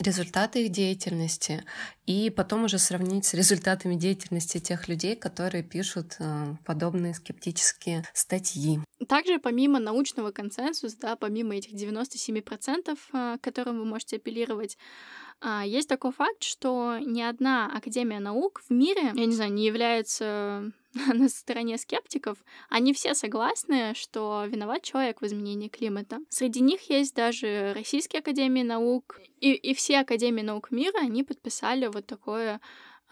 результаты 0.00 0.64
их 0.64 0.72
деятельности 0.72 1.64
и 2.04 2.28
потом 2.30 2.64
уже 2.64 2.78
сравнить 2.78 3.24
с 3.24 3.34
результатами 3.34 3.94
деятельности 3.94 4.58
тех 4.58 4.88
людей, 4.88 5.14
которые 5.14 5.62
пишут 5.62 6.16
а, 6.18 6.56
подобные 6.64 7.14
скептические 7.14 8.04
статьи. 8.12 8.80
Также 9.08 9.38
помимо 9.38 9.78
научного 9.78 10.32
консенсуса, 10.32 10.96
да, 11.00 11.16
помимо 11.16 11.54
этих 11.54 11.72
97%, 11.72 12.98
а, 13.12 13.38
к 13.38 13.40
которым 13.40 13.78
вы 13.78 13.84
можете 13.84 14.16
апеллировать, 14.16 14.76
есть 15.66 15.86
такой 15.86 16.12
факт, 16.12 16.42
что 16.42 16.96
ни 16.98 17.20
одна 17.20 17.66
Академия 17.66 18.20
наук 18.20 18.62
в 18.66 18.72
мире, 18.72 19.12
я 19.14 19.26
не 19.26 19.34
знаю, 19.34 19.52
не 19.52 19.66
является 19.66 20.72
на 21.14 21.28
стороне 21.28 21.78
скептиков, 21.78 22.38
они 22.68 22.92
все 22.92 23.14
согласны, 23.14 23.94
что 23.94 24.44
виноват 24.46 24.82
человек 24.82 25.20
в 25.20 25.26
изменении 25.26 25.68
климата. 25.68 26.18
Среди 26.28 26.60
них 26.60 26.90
есть 26.90 27.14
даже 27.14 27.72
Российские 27.74 28.20
академии 28.20 28.62
наук, 28.62 29.20
и, 29.40 29.52
и 29.52 29.74
все 29.74 30.00
академии 30.00 30.42
наук 30.42 30.70
мира, 30.70 30.98
они 30.98 31.22
подписали 31.22 31.86
вот 31.86 32.06
такое 32.06 32.60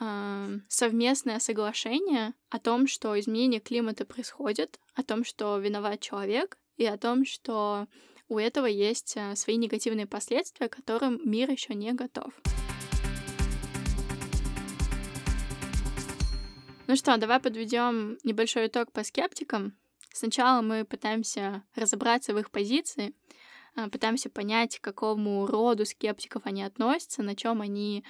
э, 0.00 0.58
совместное 0.68 1.38
соглашение 1.38 2.34
о 2.50 2.58
том, 2.58 2.86
что 2.86 3.18
изменение 3.18 3.60
климата 3.60 4.04
происходит, 4.04 4.78
о 4.94 5.02
том, 5.02 5.24
что 5.24 5.58
виноват 5.58 6.00
человек, 6.00 6.58
и 6.76 6.86
о 6.86 6.98
том, 6.98 7.24
что 7.24 7.86
у 8.28 8.38
этого 8.38 8.66
есть 8.66 9.14
э, 9.16 9.36
свои 9.36 9.56
негативные 9.56 10.06
последствия, 10.06 10.68
к 10.68 10.76
которым 10.76 11.20
мир 11.24 11.50
еще 11.50 11.74
не 11.74 11.92
готов. 11.92 12.32
Ну 16.86 16.96
что, 16.96 17.16
давай 17.16 17.40
подведем 17.40 18.18
небольшой 18.24 18.66
итог 18.66 18.92
по 18.92 19.04
скептикам. 19.04 19.74
Сначала 20.12 20.60
мы 20.60 20.84
пытаемся 20.84 21.62
разобраться 21.74 22.34
в 22.34 22.38
их 22.38 22.50
позиции, 22.50 23.14
а, 23.74 23.88
пытаемся 23.88 24.28
понять, 24.28 24.78
к 24.78 24.84
какому 24.84 25.46
роду 25.46 25.86
скептиков 25.86 26.42
они 26.44 26.62
относятся, 26.62 27.22
на 27.22 27.34
чем 27.34 27.62
они 27.62 28.04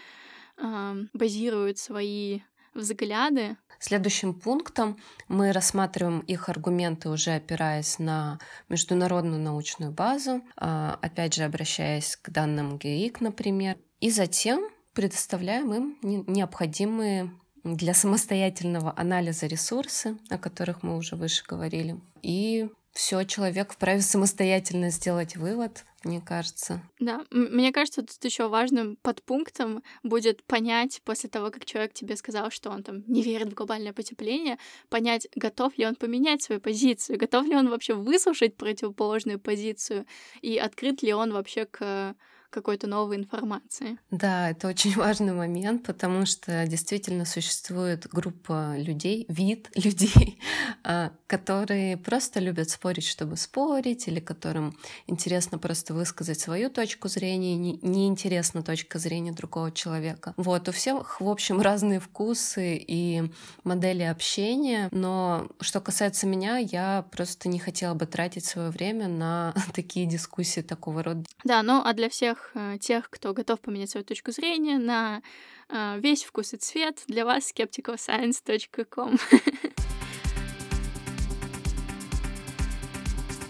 э, 0.56 0.94
базируют 1.12 1.78
свои 1.78 2.40
взгляды. 2.74 3.56
Следующим 3.78 4.34
пунктом 4.34 4.98
мы 5.28 5.52
рассматриваем 5.52 6.20
их 6.20 6.48
аргументы, 6.48 7.08
уже 7.08 7.30
опираясь 7.30 7.98
на 8.00 8.40
международную 8.68 9.40
научную 9.40 9.92
базу, 9.92 10.42
э, 10.56 10.96
опять 11.00 11.34
же 11.34 11.44
обращаясь 11.44 12.16
к 12.16 12.28
данным 12.30 12.76
ГИИК, 12.78 13.20
например, 13.20 13.76
и 14.00 14.10
затем 14.10 14.68
предоставляем 14.94 15.72
им 16.02 16.24
необходимые 16.26 17.30
для 17.64 17.94
самостоятельного 17.94 18.92
анализа 18.96 19.46
ресурсы, 19.46 20.16
о 20.30 20.38
которых 20.38 20.82
мы 20.82 20.96
уже 20.96 21.16
выше 21.16 21.44
говорили. 21.48 22.00
И 22.22 22.68
все, 22.94 23.24
человек 23.24 23.72
вправе 23.72 24.02
самостоятельно 24.02 24.90
сделать 24.90 25.36
вывод, 25.36 25.84
мне 26.04 26.20
кажется. 26.20 26.80
Да, 27.00 27.24
мне 27.30 27.72
кажется, 27.72 28.02
тут 28.02 28.22
еще 28.24 28.48
важным 28.48 28.96
подпунктом 29.02 29.82
будет 30.04 30.44
понять 30.44 31.00
после 31.04 31.28
того, 31.28 31.50
как 31.50 31.64
человек 31.64 31.92
тебе 31.92 32.16
сказал, 32.16 32.50
что 32.50 32.70
он 32.70 32.84
там 32.84 33.02
не 33.08 33.22
верит 33.22 33.48
в 33.48 33.54
глобальное 33.54 33.92
потепление, 33.92 34.58
понять, 34.90 35.26
готов 35.34 35.76
ли 35.76 35.86
он 35.86 35.96
поменять 35.96 36.42
свою 36.42 36.60
позицию, 36.60 37.18
готов 37.18 37.46
ли 37.46 37.56
он 37.56 37.68
вообще 37.68 37.94
выслушать 37.94 38.56
противоположную 38.56 39.40
позицию 39.40 40.06
и 40.40 40.56
открыт 40.56 41.02
ли 41.02 41.12
он 41.12 41.32
вообще 41.32 41.64
к 41.64 42.14
какой-то 42.54 42.86
новой 42.86 43.16
информации. 43.16 43.98
Да, 44.10 44.50
это 44.50 44.68
очень 44.68 44.92
важный 44.96 45.32
момент, 45.32 45.84
потому 45.84 46.24
что 46.24 46.66
действительно 46.66 47.24
существует 47.24 48.06
группа 48.06 48.76
людей, 48.78 49.26
вид 49.28 49.70
людей, 49.74 50.38
а, 50.84 51.10
которые 51.26 51.96
просто 51.96 52.40
любят 52.40 52.70
спорить, 52.70 53.06
чтобы 53.06 53.36
спорить, 53.36 54.06
или 54.06 54.20
которым 54.20 54.78
интересно 55.06 55.58
просто 55.58 55.94
высказать 55.94 56.38
свою 56.38 56.70
точку 56.70 57.08
зрения, 57.08 57.56
неинтересна 57.56 58.62
точка 58.62 58.98
зрения 58.98 59.32
другого 59.32 59.72
человека. 59.72 60.34
Вот, 60.36 60.68
у 60.68 60.72
всех, 60.72 61.20
в 61.20 61.28
общем, 61.28 61.60
разные 61.68 61.98
вкусы 61.98 62.76
и 62.76 63.24
модели 63.64 64.02
общения, 64.02 64.88
но 64.92 65.48
что 65.60 65.80
касается 65.80 66.26
меня, 66.26 66.58
я 66.58 67.04
просто 67.10 67.48
не 67.48 67.58
хотела 67.58 67.94
бы 67.94 68.06
тратить 68.06 68.44
свое 68.44 68.70
время 68.70 69.08
на 69.08 69.54
такие 69.74 70.06
дискуссии 70.06 70.60
такого 70.60 71.02
рода. 71.02 71.24
Да, 71.42 71.62
ну 71.62 71.82
а 71.84 71.92
для 71.94 72.08
всех 72.08 72.43
Э, 72.54 72.78
тех, 72.78 73.10
кто 73.10 73.32
готов 73.32 73.60
поменять 73.60 73.90
свою 73.90 74.04
точку 74.04 74.32
зрения 74.32 74.78
на 74.78 75.22
э, 75.68 76.00
весь 76.00 76.24
вкус 76.24 76.54
и 76.54 76.56
цвет. 76.56 77.04
Для 77.06 77.24
вас 77.24 77.52
skepticalscience.com. 77.52 79.18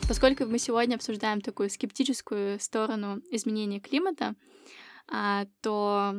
Поскольку 0.09 0.47
мы 0.47 0.59
сегодня 0.59 0.97
обсуждаем 0.97 1.41
такую 1.41 1.71
скептическую 1.71 2.61
сторону 2.61 3.23
изменения 3.31 3.81
климата, 3.81 4.35
а, 5.09 5.47
то 5.63 6.15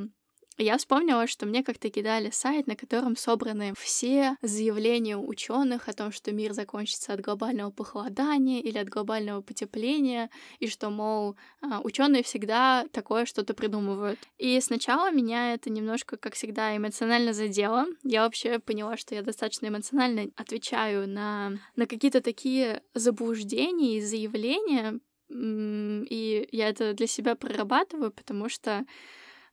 я 0.58 0.78
вспомнила, 0.78 1.28
что 1.28 1.46
мне 1.46 1.64
как-то 1.64 1.90
кидали 1.90 2.30
сайт, 2.30 2.68
на 2.68 2.76
котором 2.76 3.16
собраны 3.16 3.74
все 3.78 4.38
заявления 4.42 5.18
ученых 5.18 5.90
о 5.90 5.94
том, 5.94 6.12
что 6.12 6.32
мир 6.32 6.54
закончится 6.54 7.14
от 7.14 7.22
глобального 7.22 7.72
похолодания 7.72 8.62
или 8.62 8.78
от 8.78 8.88
глобального 8.88 9.42
потепления, 9.42 10.30
и 10.60 10.68
что, 10.68 10.90
мол, 10.90 11.36
а, 11.62 11.82
ученые 11.82 12.24
всегда 12.24 12.86
такое 12.92 13.26
что-то 13.26 13.54
придумывают. 13.54 14.20
И 14.38 14.60
сначала 14.62 15.12
меня 15.12 15.54
это 15.54 15.70
немножко, 15.70 16.18
как 16.18 16.36
всегда, 16.36 16.76
эмоционально 16.76 17.34
задело. 17.34 17.86
Я 18.04 18.24
вообще 18.24 18.60
поняла, 18.60 18.98
что 18.98 19.16
я 19.16 19.22
достаточно 19.22 19.68
эмоционально 19.68 20.30
отвечаю 20.36 21.08
на, 21.08 21.60
на 21.76 21.86
какие-то 21.86 22.22
такие 22.22 22.82
заблуждения 22.94 23.98
и 23.98 24.02
заявления, 24.02 25.00
и 25.30 26.48
я 26.52 26.70
это 26.70 26.94
для 26.94 27.08
себя 27.08 27.36
прорабатываю, 27.36 28.12
потому 28.12 28.48
что 28.48 28.86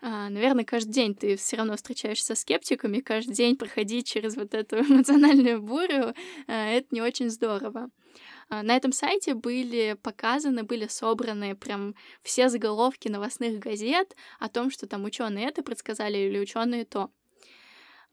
наверное, 0.02 0.64
каждый 0.64 0.92
день 0.92 1.14
ты 1.14 1.36
все 1.36 1.56
равно 1.56 1.76
встречаешься 1.76 2.26
со 2.26 2.34
скептиками, 2.34 2.98
каждый 3.00 3.34
день 3.34 3.56
проходить 3.56 4.06
через 4.06 4.36
вот 4.36 4.52
эту 4.52 4.76
эмоциональную 4.80 5.62
бурю, 5.62 6.14
а, 6.48 6.66
это 6.70 6.88
не 6.90 7.00
очень 7.00 7.30
здорово. 7.30 7.88
А, 8.48 8.62
на 8.62 8.76
этом 8.76 8.92
сайте 8.92 9.34
были 9.34 9.96
показаны, 10.02 10.64
были 10.64 10.86
собраны 10.88 11.54
прям 11.54 11.94
все 12.22 12.48
заголовки 12.48 13.08
новостных 13.08 13.58
газет 13.60 14.14
о 14.40 14.48
том, 14.48 14.70
что 14.70 14.86
там 14.86 15.04
ученые 15.04 15.46
это 15.48 15.62
предсказали 15.62 16.18
или 16.18 16.38
ученые 16.38 16.84
то. 16.84 17.10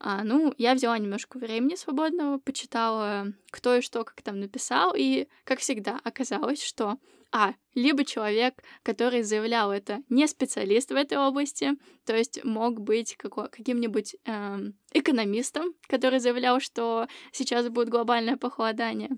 А, 0.02 0.24
ну, 0.24 0.54
я 0.56 0.74
взяла 0.74 0.98
немножко 0.98 1.38
времени 1.38 1.74
свободного, 1.74 2.38
почитала, 2.38 3.32
кто 3.50 3.76
и 3.76 3.82
что 3.82 4.02
как 4.02 4.22
там 4.22 4.40
написал, 4.40 4.94
и, 4.96 5.28
как 5.44 5.58
всегда, 5.58 6.00
оказалось, 6.02 6.62
что 6.62 6.98
а. 7.32 7.54
Либо 7.74 8.04
человек, 8.04 8.54
который 8.82 9.22
заявлял 9.22 9.70
это, 9.70 10.02
не 10.08 10.26
специалист 10.26 10.90
в 10.90 10.96
этой 10.96 11.18
области, 11.18 11.72
то 12.04 12.16
есть 12.16 12.42
мог 12.42 12.80
быть 12.80 13.16
каким-нибудь 13.16 14.16
э, 14.24 14.58
экономистом, 14.92 15.74
который 15.86 16.18
заявлял, 16.18 16.58
что 16.58 17.06
сейчас 17.30 17.68
будет 17.68 17.88
глобальное 17.88 18.36
похолодание. 18.36 19.10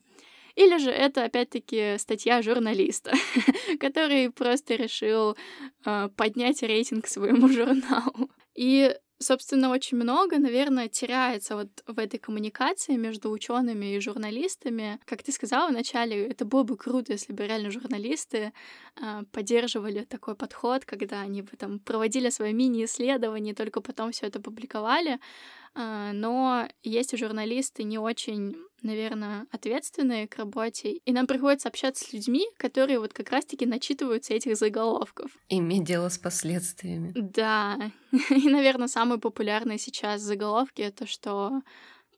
Или 0.54 0.76
же 0.76 0.90
это, 0.90 1.24
опять-таки, 1.24 1.96
статья 1.96 2.42
журналиста, 2.42 3.12
который 3.80 4.30
просто 4.30 4.74
решил 4.74 5.36
э, 5.86 6.08
поднять 6.14 6.62
рейтинг 6.62 7.06
своему 7.06 7.48
журналу. 7.52 8.30
И 8.54 8.94
собственно, 9.22 9.70
очень 9.70 9.96
много, 9.96 10.38
наверное, 10.38 10.88
теряется 10.88 11.56
вот 11.56 11.68
в 11.86 11.98
этой 11.98 12.18
коммуникации 12.18 12.96
между 12.96 13.30
учеными 13.30 13.94
и 13.94 14.00
журналистами. 14.00 14.98
Как 15.04 15.22
ты 15.22 15.32
сказала 15.32 15.68
вначале, 15.68 16.26
это 16.26 16.44
было 16.44 16.62
бы 16.62 16.76
круто, 16.76 17.12
если 17.12 17.32
бы 17.32 17.46
реально 17.46 17.70
журналисты 17.70 18.52
э, 19.00 19.22
поддерживали 19.32 20.04
такой 20.04 20.34
подход, 20.34 20.84
когда 20.84 21.20
они 21.20 21.42
бы 21.42 21.56
там 21.56 21.78
проводили 21.78 22.30
свои 22.30 22.52
мини-исследования, 22.52 23.54
только 23.54 23.80
потом 23.80 24.10
все 24.12 24.26
это 24.26 24.40
публиковали. 24.40 25.18
Э, 25.74 26.12
но 26.12 26.68
есть 26.82 27.14
и 27.14 27.16
журналисты 27.16 27.82
не 27.84 27.98
очень 27.98 28.56
наверное, 28.82 29.46
ответственные 29.50 30.28
к 30.28 30.36
работе, 30.36 30.94
и 31.04 31.12
нам 31.12 31.26
приходится 31.26 31.68
общаться 31.68 32.04
с 32.04 32.12
людьми, 32.12 32.46
которые 32.56 32.98
вот 32.98 33.12
как 33.12 33.30
раз-таки 33.30 33.66
начитываются 33.66 34.34
этих 34.34 34.56
заголовков. 34.56 35.30
Иметь 35.48 35.84
дело 35.84 36.08
с 36.08 36.18
последствиями. 36.18 37.12
Да. 37.14 37.92
И, 38.30 38.48
наверное, 38.48 38.88
самые 38.88 39.18
популярные 39.18 39.78
сейчас 39.78 40.20
заголовки— 40.20 40.82
это 40.82 41.06
что 41.06 41.62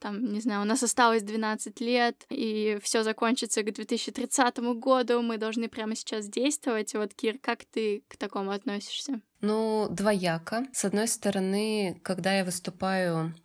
там, 0.01 0.35
не 0.35 0.41
знаю, 0.41 0.61
у 0.61 0.65
нас 0.67 0.83
осталось 0.83 1.23
12 1.23 1.81
лет, 1.81 2.27
и 2.29 2.79
все 2.83 3.03
закончится 3.03 3.63
к 3.63 3.73
2030 3.73 4.59
году, 4.79 5.23
мы 5.23 5.39
должны 5.39 5.69
прямо 5.69 5.97
сейчас 5.97 6.29
действовать. 6.29 6.93
Вот, 6.93 7.15
Кир, 7.15 7.39
как 7.39 7.65
ты 7.65 8.05
к 8.09 8.19
такому 8.19 8.51
относишься? 8.51 9.23
Ну, 9.41 9.87
двояко. 9.89 10.67
С 10.75 10.85
одной 10.85 11.09
стороны, 11.09 11.99
когда 12.03 12.37
я 12.37 12.45
выступаю 12.45 13.17
а, 13.17 13.44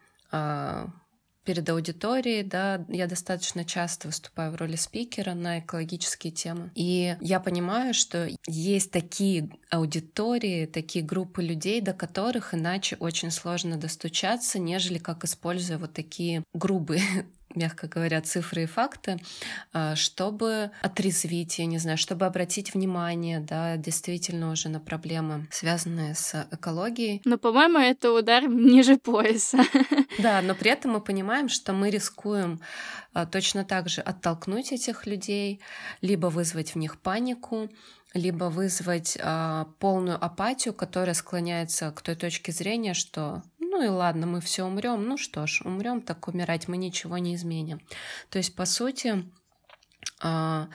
перед 1.50 1.68
аудиторией, 1.68 2.44
да, 2.44 2.86
я 2.90 3.08
достаточно 3.08 3.66
часто 3.66 4.08
выступаю 4.08 4.52
в 4.52 4.56
роли 4.58 4.76
спикера 4.76 5.34
на 5.34 5.60
экологические 5.60 6.32
темы. 6.32 6.70
И 6.76 7.18
я 7.22 7.40
понимаю, 7.40 7.96
что 7.96 8.30
есть 8.46 8.92
такие 8.92 9.50
аудитории, 9.72 10.68
такие 10.68 11.04
группы 11.04 11.42
людей, 11.42 11.82
до 11.82 11.94
которых 11.94 12.54
иначе 12.54 12.98
очень 13.00 13.32
сложно 13.32 13.78
достучаться, 13.78 14.60
нежели 14.60 15.00
как 15.00 15.24
используя 15.24 15.80
вот 15.80 15.94
такие 15.94 16.44
грубые 16.54 17.02
мягко 17.56 17.88
говоря, 17.88 18.22
цифры 18.22 18.64
и 18.64 18.66
факты, 18.66 19.20
а, 19.74 19.96
чтобы 19.96 20.72
отрезвить, 20.82 21.60
я 21.60 21.66
не 21.66 21.78
знаю, 21.80 21.98
чтобы 21.98 22.26
обратить 22.26 22.74
внимание, 22.74 23.40
да, 23.40 23.78
действительно 23.78 24.52
уже 24.52 24.70
на 24.70 24.80
проблемы, 24.80 25.48
связанные 25.52 26.16
с 26.16 26.48
экологией. 26.52 27.22
Но, 27.26 27.38
по-моему, 27.38 27.80
это 27.80 28.12
удар 28.12 28.48
ниже 28.48 28.98
пояса. 28.98 29.60
Да, 30.18 30.42
но 30.42 30.54
при 30.54 30.72
этом 30.72 30.92
мы 30.92 31.02
понимаем, 31.02 31.48
что 31.48 31.72
мы 31.72 31.90
рискуем 31.90 32.60
а, 33.14 33.26
точно 33.26 33.64
так 33.64 33.90
же 33.90 34.02
оттолкнуть 34.02 34.72
этих 34.72 35.06
людей, 35.06 35.62
либо 36.02 36.28
вызвать 36.28 36.76
в 36.76 36.78
них 36.78 37.00
панику, 37.00 37.70
либо 38.14 38.46
вызвать 38.46 39.18
а, 39.22 39.66
полную 39.80 40.24
апатию, 40.24 40.74
которая 40.74 41.14
склоняется 41.14 41.92
к 41.92 42.02
той 42.02 42.16
точке 42.16 42.52
зрения, 42.52 42.94
что 42.94 43.44
ну 43.60 43.84
и 43.84 43.88
ладно, 43.88 44.26
мы 44.26 44.42
все 44.42 44.66
умрем, 44.66 45.06
ну 45.06 45.18
что 45.18 45.46
ж, 45.46 45.62
умрем, 45.64 46.02
так 46.02 46.28
умирать, 46.28 46.68
мы 46.68 46.76
ничего 46.76 47.18
не 47.18 47.36
изменим. 47.36 47.80
То 48.30 48.40
есть, 48.40 48.56
по 48.56 48.66
сути, 48.66 49.32
а, 50.22 50.70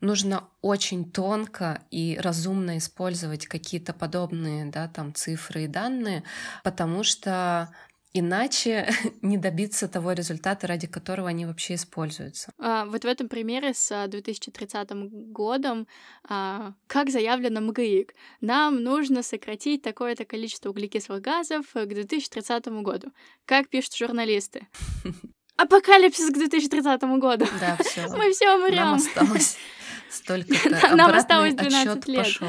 нужно 0.00 0.44
очень 0.62 1.10
тонко 1.10 1.82
и 1.90 2.18
разумно 2.20 2.78
использовать 2.78 3.46
какие-то 3.46 3.92
подобные 3.92 4.66
да, 4.66 4.88
там, 4.88 5.14
цифры 5.14 5.64
и 5.64 5.68
данные, 5.68 6.22
потому 6.62 7.02
что 7.02 7.74
Иначе 8.18 8.88
не 9.22 9.36
добиться 9.36 9.88
того 9.88 10.12
результата, 10.12 10.66
ради 10.66 10.86
которого 10.86 11.28
они 11.28 11.44
вообще 11.44 11.74
используются. 11.74 12.50
А, 12.58 12.86
вот 12.86 13.04
в 13.04 13.06
этом 13.06 13.28
примере 13.28 13.74
с 13.74 14.06
2030 14.08 14.88
годом, 15.32 15.86
а, 16.26 16.72
как 16.86 17.10
заявлено 17.10 17.60
МГИК, 17.60 18.14
нам 18.40 18.82
нужно 18.82 19.22
сократить 19.22 19.82
такое-то 19.82 20.24
количество 20.24 20.70
углекислых 20.70 21.20
газов 21.20 21.66
к 21.74 21.86
2030 21.86 22.82
году. 22.82 23.12
Как 23.44 23.68
пишут 23.68 23.94
журналисты? 23.96 24.66
Апокалипсис 25.56 26.30
к 26.30 26.34
2030 26.34 27.02
году. 27.18 27.46
Да, 27.60 27.76
все. 27.84 28.08
Мы 28.16 28.32
все 28.32 28.56
умрем. 28.56 28.76
Нам 28.76 28.94
осталось 28.94 29.58
столько. 30.08 30.54
Нам 30.94 31.12
осталось 31.12 31.52
12 31.52 32.08
лет. 32.08 32.24
Пошел. 32.24 32.48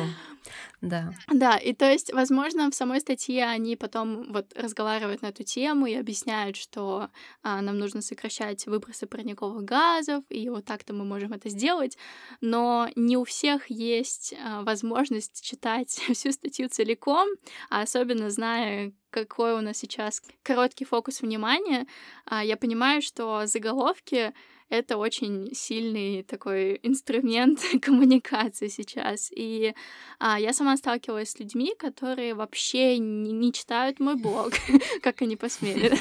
Да. 0.82 1.12
Да, 1.32 1.58
и 1.58 1.74
то 1.74 1.90
есть, 1.92 2.14
возможно, 2.14 2.70
в 2.70 2.76
самой 2.76 3.00
статье 3.00 3.46
они 3.46 3.76
потом 3.76 4.32
вот 4.32 4.54
разговаривают 4.56 5.24
на 5.24 5.28
эту 5.28 5.44
тему 5.44 5.88
и 5.88 5.96
объясняют, 5.96 6.56
что 6.56 7.10
а, 7.42 7.62
нам 7.62 7.80
нужно 7.80 8.02
сокращать 8.02 8.68
выбросы 8.68 9.08
парниковых 9.08 9.64
газов, 9.64 10.24
и 10.30 10.50
вот 10.50 10.66
так-то 10.66 10.94
мы 10.94 11.04
можем 11.04 11.34
это 11.34 11.50
сделать, 11.50 11.98
но 12.42 12.90
не 12.96 13.18
у 13.18 13.24
всех 13.24 13.72
есть 13.72 14.36
а, 14.44 14.62
возможность 14.62 15.44
читать 15.44 15.90
всю 16.14 16.32
статью 16.32 16.70
целиком, 16.70 17.28
а 17.72 17.82
особенно 17.82 18.30
зная, 18.30 18.94
какой 19.10 19.54
у 19.54 19.62
нас 19.62 19.78
сейчас 19.78 20.22
короткий 20.44 20.86
фокус 20.86 21.22
внимания, 21.22 21.88
а, 22.26 22.44
я 22.44 22.56
понимаю, 22.56 23.02
что 23.02 23.48
заголовки 23.48 24.32
это 24.70 24.98
очень 24.98 25.54
сильный 25.54 26.24
такой 26.24 26.80
инструмент 26.84 27.60
коммуникации 27.82 28.68
сейчас. 28.68 29.32
И 29.36 29.74
а, 30.20 30.40
я 30.40 30.54
сама 30.54 30.78
сталкивалась 30.78 31.32
с 31.32 31.40
людьми, 31.40 31.74
которые 31.78 32.34
вообще 32.34 32.98
не, 32.98 33.32
не 33.32 33.54
читают 33.54 34.00
мой 34.00 34.16
блог, 34.16 34.54
как 35.02 35.22
они 35.22 35.36
посмели. 35.36 35.98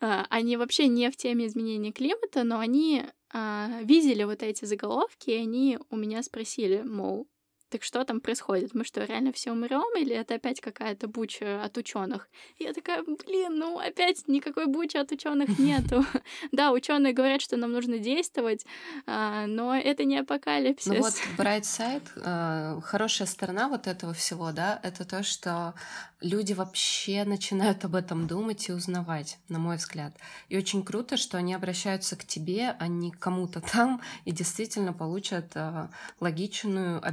А, 0.00 0.26
они 0.30 0.56
вообще 0.56 0.88
не 0.88 1.10
в 1.10 1.16
теме 1.16 1.46
изменения 1.46 1.92
климата, 1.92 2.42
но 2.42 2.58
они 2.58 3.04
а, 3.32 3.80
видели 3.82 4.24
вот 4.24 4.42
эти 4.42 4.64
заголовки, 4.64 5.30
и 5.30 5.36
они 5.36 5.78
у 5.90 5.96
меня 5.96 6.22
спросили, 6.22 6.82
мол, 6.82 7.28
так 7.72 7.82
что 7.82 8.04
там 8.04 8.20
происходит? 8.20 8.74
Мы 8.74 8.84
что, 8.84 9.02
реально 9.04 9.32
все 9.32 9.50
умрем, 9.50 9.96
или 9.96 10.14
это 10.14 10.34
опять 10.34 10.60
какая-то 10.60 11.08
буча 11.08 11.64
от 11.64 11.78
ученых? 11.78 12.28
Я 12.58 12.74
такая, 12.74 13.02
блин, 13.02 13.56
ну 13.56 13.78
опять 13.78 14.28
никакой 14.28 14.66
бучи 14.66 14.98
от 14.98 15.10
ученых 15.10 15.48
нету. 15.58 16.04
Да, 16.52 16.70
ученые 16.72 17.14
говорят, 17.14 17.40
что 17.40 17.56
нам 17.56 17.72
нужно 17.72 17.98
действовать, 17.98 18.66
а, 19.06 19.46
но 19.46 19.74
это 19.74 20.04
не 20.04 20.18
апокалипсис. 20.18 20.86
Ну 20.86 21.00
вот 21.00 21.14
Bright 21.38 21.62
Side, 21.62 22.08
а, 22.22 22.80
хорошая 22.82 23.26
сторона 23.26 23.68
вот 23.68 23.86
этого 23.86 24.12
всего, 24.12 24.52
да, 24.52 24.78
это 24.82 25.06
то, 25.06 25.22
что 25.22 25.74
люди 26.22 26.52
вообще 26.52 27.24
начинают 27.24 27.84
об 27.84 27.94
этом 27.94 28.26
думать 28.26 28.68
и 28.68 28.72
узнавать, 28.72 29.38
на 29.48 29.58
мой 29.58 29.76
взгляд. 29.76 30.14
И 30.48 30.56
очень 30.56 30.84
круто, 30.84 31.16
что 31.16 31.38
они 31.38 31.54
обращаются 31.54 32.16
к 32.16 32.24
тебе, 32.24 32.76
а 32.78 32.86
не 32.86 33.10
к 33.10 33.18
кому-то 33.18 33.60
там, 33.60 34.00
и 34.24 34.32
действительно 34.32 34.92
получат 34.92 35.52
а, 35.54 35.90
логичную, 36.20 37.04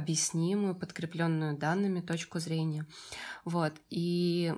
объяснимую, 0.50 0.74
подкрепленную 0.74 1.56
данными 1.56 2.00
точку 2.00 2.40
зрения. 2.40 2.86
Вот. 3.44 3.72
И 3.90 4.52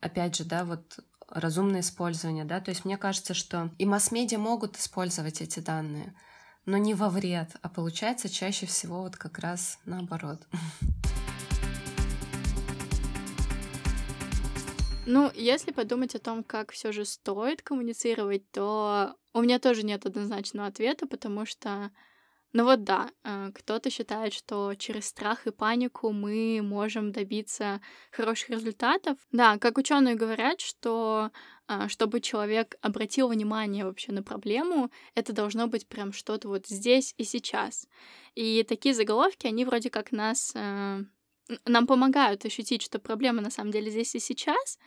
опять 0.00 0.36
же, 0.36 0.44
да, 0.44 0.64
вот 0.64 0.98
разумное 1.28 1.80
использование, 1.80 2.44
да, 2.44 2.60
то 2.60 2.70
есть 2.70 2.84
мне 2.84 2.96
кажется, 2.96 3.34
что 3.34 3.70
и 3.78 3.84
масс-медиа 3.84 4.38
могут 4.38 4.78
использовать 4.78 5.42
эти 5.42 5.60
данные, 5.60 6.14
но 6.64 6.78
не 6.78 6.94
во 6.94 7.10
вред, 7.10 7.56
а 7.60 7.68
получается 7.68 8.28
чаще 8.28 8.66
всего 8.66 9.02
вот 9.02 9.16
как 9.16 9.38
раз 9.38 9.78
наоборот. 9.84 10.46
Ну, 15.06 15.30
если 15.34 15.72
подумать 15.72 16.14
о 16.14 16.18
том, 16.18 16.44
как 16.44 16.70
все 16.70 16.92
же 16.92 17.04
стоит 17.04 17.62
коммуницировать, 17.62 18.50
то 18.50 19.14
у 19.32 19.40
меня 19.40 19.58
тоже 19.58 19.82
нет 19.82 20.04
однозначного 20.06 20.68
ответа, 20.68 21.06
потому 21.06 21.46
что, 21.46 21.90
ну 22.52 22.64
вот 22.64 22.82
да, 22.84 23.10
э, 23.24 23.50
кто-то 23.54 23.90
считает, 23.90 24.32
что 24.32 24.74
через 24.74 25.06
страх 25.06 25.46
и 25.46 25.50
панику 25.50 26.12
мы 26.12 26.60
можем 26.62 27.12
добиться 27.12 27.80
хороших 28.10 28.50
результатов. 28.50 29.18
Да, 29.32 29.58
как 29.58 29.76
ученые 29.76 30.14
говорят, 30.14 30.60
что 30.60 31.30
э, 31.68 31.88
чтобы 31.88 32.20
человек 32.20 32.76
обратил 32.80 33.28
внимание 33.28 33.84
вообще 33.84 34.12
на 34.12 34.22
проблему, 34.22 34.90
это 35.14 35.32
должно 35.34 35.66
быть 35.66 35.86
прям 35.86 36.12
что-то 36.12 36.48
вот 36.48 36.66
здесь 36.66 37.14
и 37.18 37.24
сейчас. 37.24 37.86
И 38.34 38.64
такие 38.66 38.94
заголовки, 38.94 39.46
они 39.46 39.66
вроде 39.66 39.90
как 39.90 40.10
нас 40.10 40.52
э, 40.54 41.04
нам 41.66 41.86
помогают 41.86 42.44
ощутить, 42.44 42.82
что 42.82 42.98
проблема 42.98 43.42
на 43.42 43.50
самом 43.50 43.72
деле 43.72 43.90
здесь 43.90 44.14
и 44.14 44.18
сейчас, 44.18 44.78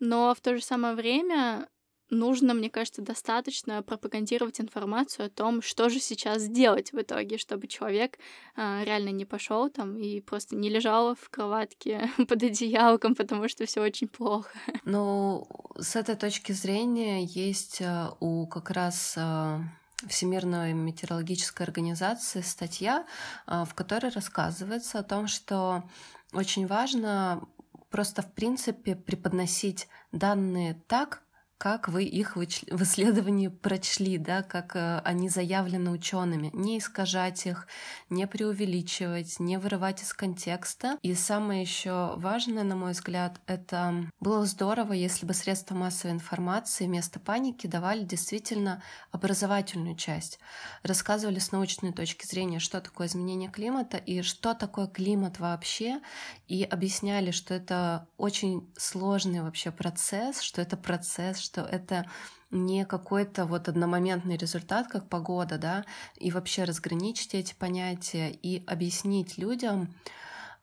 но 0.00 0.34
в 0.34 0.40
то 0.40 0.56
же 0.56 0.62
самое 0.62 0.94
время 0.94 1.68
нужно, 2.10 2.54
мне 2.54 2.70
кажется, 2.70 3.02
достаточно 3.02 3.82
пропагандировать 3.82 4.60
информацию 4.60 5.26
о 5.26 5.30
том, 5.30 5.62
что 5.62 5.88
же 5.88 6.00
сейчас 6.00 6.46
делать 6.48 6.92
в 6.92 7.00
итоге, 7.00 7.38
чтобы 7.38 7.66
человек 7.66 8.18
э, 8.56 8.84
реально 8.84 9.10
не 9.10 9.24
пошел 9.24 9.70
там 9.70 9.96
и 9.96 10.20
просто 10.20 10.56
не 10.56 10.68
лежал 10.68 11.14
в 11.14 11.30
кроватке 11.30 12.10
под 12.28 12.42
одеялком, 12.42 13.14
потому 13.14 13.48
что 13.48 13.66
все 13.66 13.82
очень 13.82 14.08
плохо. 14.08 14.50
Ну, 14.84 15.46
с 15.78 15.94
этой 15.94 16.16
точки 16.16 16.52
зрения 16.52 17.24
есть 17.24 17.80
э, 17.80 18.08
у 18.18 18.46
как 18.46 18.70
раз 18.70 19.14
э, 19.16 19.60
Всемирной 20.06 20.72
метеорологической 20.72 21.66
организации 21.66 22.40
статья, 22.40 23.06
а, 23.46 23.64
в 23.64 23.74
которой 23.74 24.10
рассказывается 24.10 24.98
о 24.98 25.02
том, 25.02 25.28
что 25.28 25.84
очень 26.32 26.66
важно 26.66 27.42
просто 27.90 28.22
в 28.22 28.32
принципе 28.32 28.96
преподносить 28.96 29.88
данные 30.12 30.80
так, 30.86 31.22
как 31.60 31.88
вы 31.88 32.04
их 32.04 32.36
в 32.36 32.42
исследовании 32.42 33.48
прочли, 33.48 34.16
да, 34.16 34.42
как 34.42 34.74
э, 34.76 35.02
они 35.04 35.28
заявлены 35.28 35.90
учеными. 35.90 36.48
Не 36.54 36.78
искажать 36.78 37.44
их, 37.44 37.66
не 38.08 38.26
преувеличивать, 38.26 39.38
не 39.38 39.58
вырывать 39.58 40.02
из 40.02 40.14
контекста. 40.14 40.96
И 41.02 41.14
самое 41.14 41.60
еще 41.60 42.14
важное, 42.16 42.62
на 42.62 42.76
мой 42.76 42.92
взгляд, 42.92 43.42
это 43.46 44.06
было 44.20 44.46
здорово, 44.46 44.94
если 44.94 45.26
бы 45.26 45.34
средства 45.34 45.74
массовой 45.74 46.14
информации 46.14 46.86
вместо 46.86 47.20
паники 47.20 47.66
давали 47.66 48.04
действительно 48.04 48.82
образовательную 49.10 49.96
часть. 49.96 50.38
Рассказывали 50.82 51.40
с 51.40 51.52
научной 51.52 51.92
точки 51.92 52.26
зрения, 52.26 52.58
что 52.58 52.80
такое 52.80 53.06
изменение 53.06 53.50
климата 53.50 53.98
и 53.98 54.22
что 54.22 54.54
такое 54.54 54.86
климат 54.86 55.40
вообще, 55.40 56.00
и 56.48 56.64
объясняли, 56.64 57.32
что 57.32 57.52
это 57.52 58.08
очень 58.16 58.72
сложный 58.78 59.42
вообще 59.42 59.70
процесс, 59.70 60.40
что 60.40 60.62
это 60.62 60.78
процесс, 60.78 61.49
что 61.50 61.62
это 61.62 62.08
не 62.52 62.84
какой-то 62.84 63.44
вот 63.44 63.68
одномоментный 63.68 64.36
результат, 64.36 64.86
как 64.86 65.08
погода, 65.08 65.58
да, 65.58 65.84
и 66.16 66.30
вообще 66.30 66.64
разграничить 66.64 67.34
эти 67.34 67.54
понятия 67.54 68.30
и 68.30 68.64
объяснить 68.66 69.36
людям 69.36 69.92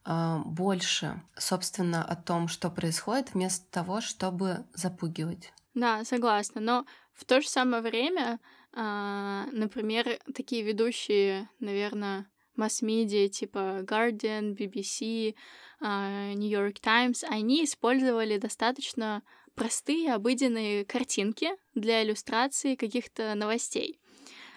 э, 0.06 0.38
больше, 0.46 1.22
собственно, 1.38 2.04
о 2.04 2.16
том, 2.16 2.48
что 2.48 2.70
происходит, 2.70 3.34
вместо 3.34 3.70
того, 3.70 4.00
чтобы 4.00 4.66
запугивать. 4.74 5.52
Да, 5.74 6.06
согласна. 6.06 6.62
Но 6.62 6.86
в 7.14 7.26
то 7.26 7.42
же 7.42 7.50
самое 7.50 7.82
время, 7.84 8.40
э, 8.74 9.44
например, 9.52 10.20
такие 10.34 10.64
ведущие, 10.64 11.50
наверное, 11.60 12.28
масс-медиа 12.56 13.28
типа 13.28 13.84
Guardian, 13.84 14.56
BBC, 14.56 15.36
э, 15.82 16.34
New 16.34 16.50
York 16.50 16.80
Times, 16.80 17.24
они 17.24 17.66
использовали 17.66 18.38
достаточно 18.38 19.22
простые 19.58 20.14
обыденные 20.14 20.86
картинки 20.86 21.50
для 21.74 22.04
иллюстрации 22.04 22.76
каких-то 22.76 23.34
новостей. 23.34 24.00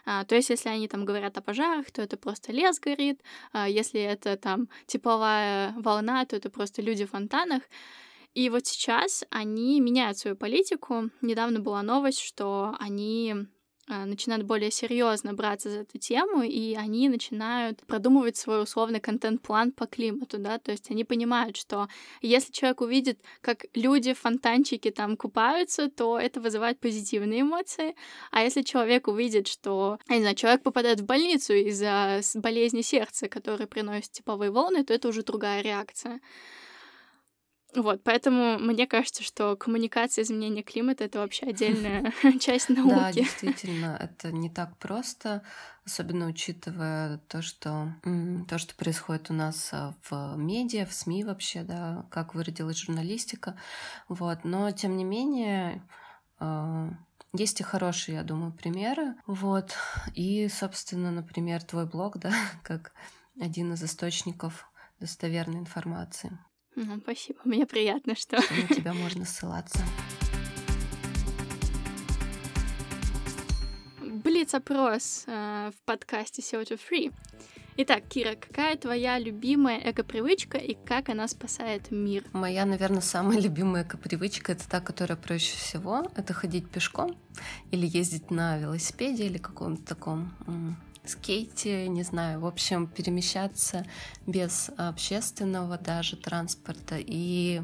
А, 0.04 0.24
то 0.24 0.34
есть, 0.34 0.50
если 0.50 0.68
они 0.68 0.88
там 0.88 1.06
говорят 1.06 1.38
о 1.38 1.40
пожарах, 1.40 1.90
то 1.90 2.02
это 2.02 2.18
просто 2.18 2.52
лес 2.52 2.78
горит. 2.78 3.22
А, 3.52 3.66
если 3.66 4.00
это 4.00 4.36
там 4.36 4.68
тепловая 4.86 5.74
волна, 5.78 6.26
то 6.26 6.36
это 6.36 6.50
просто 6.50 6.82
люди 6.82 7.06
в 7.06 7.10
фонтанах. 7.10 7.62
И 8.34 8.50
вот 8.50 8.66
сейчас 8.66 9.24
они 9.30 9.80
меняют 9.80 10.18
свою 10.18 10.36
политику. 10.36 11.10
Недавно 11.22 11.60
была 11.60 11.82
новость, 11.82 12.20
что 12.20 12.76
они 12.78 13.46
начинают 14.06 14.44
более 14.44 14.70
серьезно 14.70 15.34
браться 15.34 15.70
за 15.70 15.80
эту 15.80 15.98
тему, 15.98 16.42
и 16.42 16.74
они 16.74 17.08
начинают 17.08 17.80
продумывать 17.86 18.36
свой 18.36 18.62
условный 18.62 19.00
контент-план 19.00 19.72
по 19.72 19.86
климату, 19.86 20.38
да, 20.38 20.58
то 20.58 20.70
есть 20.70 20.90
они 20.90 21.04
понимают, 21.04 21.56
что 21.56 21.88
если 22.22 22.52
человек 22.52 22.80
увидит, 22.80 23.20
как 23.40 23.66
люди 23.74 24.14
в 24.14 24.18
фонтанчике 24.18 24.90
там 24.90 25.16
купаются, 25.16 25.90
то 25.90 26.18
это 26.18 26.40
вызывает 26.40 26.78
позитивные 26.78 27.42
эмоции, 27.42 27.94
а 28.30 28.42
если 28.42 28.62
человек 28.62 29.08
увидит, 29.08 29.48
что, 29.48 29.98
не 30.08 30.20
знаю, 30.20 30.36
человек 30.36 30.62
попадает 30.62 31.00
в 31.00 31.04
больницу 31.06 31.52
из-за 31.54 32.20
болезни 32.34 32.82
сердца, 32.82 33.28
который 33.28 33.66
приносит 33.66 34.12
тепловые 34.12 34.50
волны, 34.50 34.84
то 34.84 34.94
это 34.94 35.08
уже 35.08 35.22
другая 35.22 35.62
реакция. 35.62 36.20
Вот, 37.74 38.02
поэтому 38.02 38.58
мне 38.58 38.86
кажется, 38.86 39.22
что 39.22 39.56
коммуникация 39.56 40.22
изменения 40.22 40.62
климата— 40.62 41.04
это 41.06 41.20
вообще 41.20 41.46
отдельная 41.46 42.12
часть 42.40 42.68
науки. 42.68 42.94
Да, 42.94 43.12
действительно, 43.12 43.96
это 44.00 44.32
не 44.32 44.50
так 44.50 44.76
просто, 44.78 45.42
особенно 45.84 46.26
учитывая 46.26 47.18
то, 47.28 47.42
что, 47.42 47.94
то, 48.48 48.58
что 48.58 48.74
происходит 48.74 49.30
у 49.30 49.34
нас 49.34 49.70
а, 49.72 49.94
в 50.08 50.36
медиа, 50.36 50.84
в 50.86 50.92
СМИ 50.92 51.24
вообще, 51.24 51.62
да, 51.62 52.06
как 52.10 52.34
выродилась 52.34 52.78
журналистика. 52.78 53.56
Вот, 54.08 54.44
но, 54.44 54.70
тем 54.72 54.96
не 54.96 55.04
менее, 55.04 55.82
а, 56.38 56.90
есть 57.32 57.60
и 57.60 57.64
хорошие, 57.64 58.16
я 58.16 58.22
думаю, 58.24 58.52
примеры. 58.52 59.14
Вот. 59.26 59.74
И, 60.14 60.48
собственно, 60.48 61.12
например, 61.12 61.62
твой 61.62 61.86
блог, 61.86 62.18
да, 62.18 62.32
как 62.62 62.92
один 63.40 63.72
из 63.72 63.82
источников 63.82 64.66
достоверной 64.98 65.60
информации. 65.60 66.38
Ну, 66.76 67.00
спасибо. 67.02 67.38
Мне 67.44 67.66
приятно, 67.66 68.14
что... 68.14 68.36
На 68.36 68.74
тебя 68.74 68.92
можно 68.92 69.24
ссылаться. 69.24 69.80
Блиц-опрос 74.00 75.24
э, 75.26 75.70
в 75.74 75.84
подкасте 75.84 76.42
SEO 76.42 76.62
to 76.62 76.78
Free. 76.78 77.12
Итак, 77.76 78.04
Кира, 78.08 78.34
какая 78.34 78.76
твоя 78.76 79.18
любимая 79.18 79.80
эко-привычка 79.90 80.58
и 80.58 80.76
как 80.84 81.08
она 81.08 81.26
спасает 81.28 81.90
мир? 81.90 82.24
Моя, 82.32 82.66
наверное, 82.66 83.00
самая 83.00 83.40
любимая 83.40 83.84
эко-привычка— 83.84 84.52
это 84.52 84.68
та, 84.68 84.80
которая 84.80 85.16
проще 85.16 85.56
всего. 85.56 86.06
Это 86.14 86.34
ходить 86.34 86.68
пешком 86.68 87.16
или 87.70 87.86
ездить 87.86 88.30
на 88.30 88.58
велосипеде 88.58 89.24
или 89.24 89.38
каком-то 89.38 89.82
таком 89.82 90.34
скейте, 91.04 91.88
не 91.88 92.02
знаю, 92.02 92.40
в 92.40 92.46
общем, 92.46 92.86
перемещаться 92.86 93.86
без 94.26 94.70
общественного 94.76 95.78
даже 95.78 96.16
транспорта. 96.16 96.96
И 96.98 97.62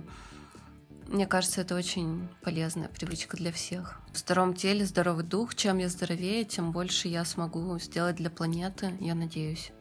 мне 1.08 1.26
кажется, 1.26 1.60
это 1.60 1.76
очень 1.76 2.28
полезная 2.42 2.88
привычка 2.88 3.36
для 3.36 3.52
всех. 3.52 4.00
В 4.12 4.18
здоровом 4.18 4.54
теле 4.54 4.84
здоровый 4.84 5.24
дух. 5.24 5.54
Чем 5.54 5.78
я 5.78 5.88
здоровее, 5.88 6.44
тем 6.44 6.72
больше 6.72 7.08
я 7.08 7.24
смогу 7.24 7.78
сделать 7.78 8.16
для 8.16 8.30
планеты, 8.30 8.92
я 9.00 9.14
надеюсь. 9.14 9.72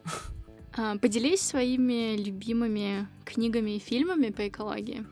А, 0.78 0.98
поделись 0.98 1.40
своими 1.40 2.16
любимыми 2.16 3.08
книгами 3.24 3.76
и 3.76 3.78
фильмами 3.78 4.28
по 4.28 4.46
экологии. 4.46 5.06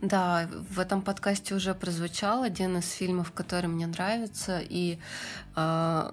Да, 0.00 0.48
в 0.70 0.80
этом 0.80 1.02
подкасте 1.02 1.54
уже 1.54 1.74
прозвучал 1.74 2.42
один 2.42 2.78
из 2.78 2.90
фильмов, 2.90 3.30
который 3.32 3.66
мне 3.66 3.86
нравится, 3.86 4.62
и 4.66 4.98
э, 5.56 6.10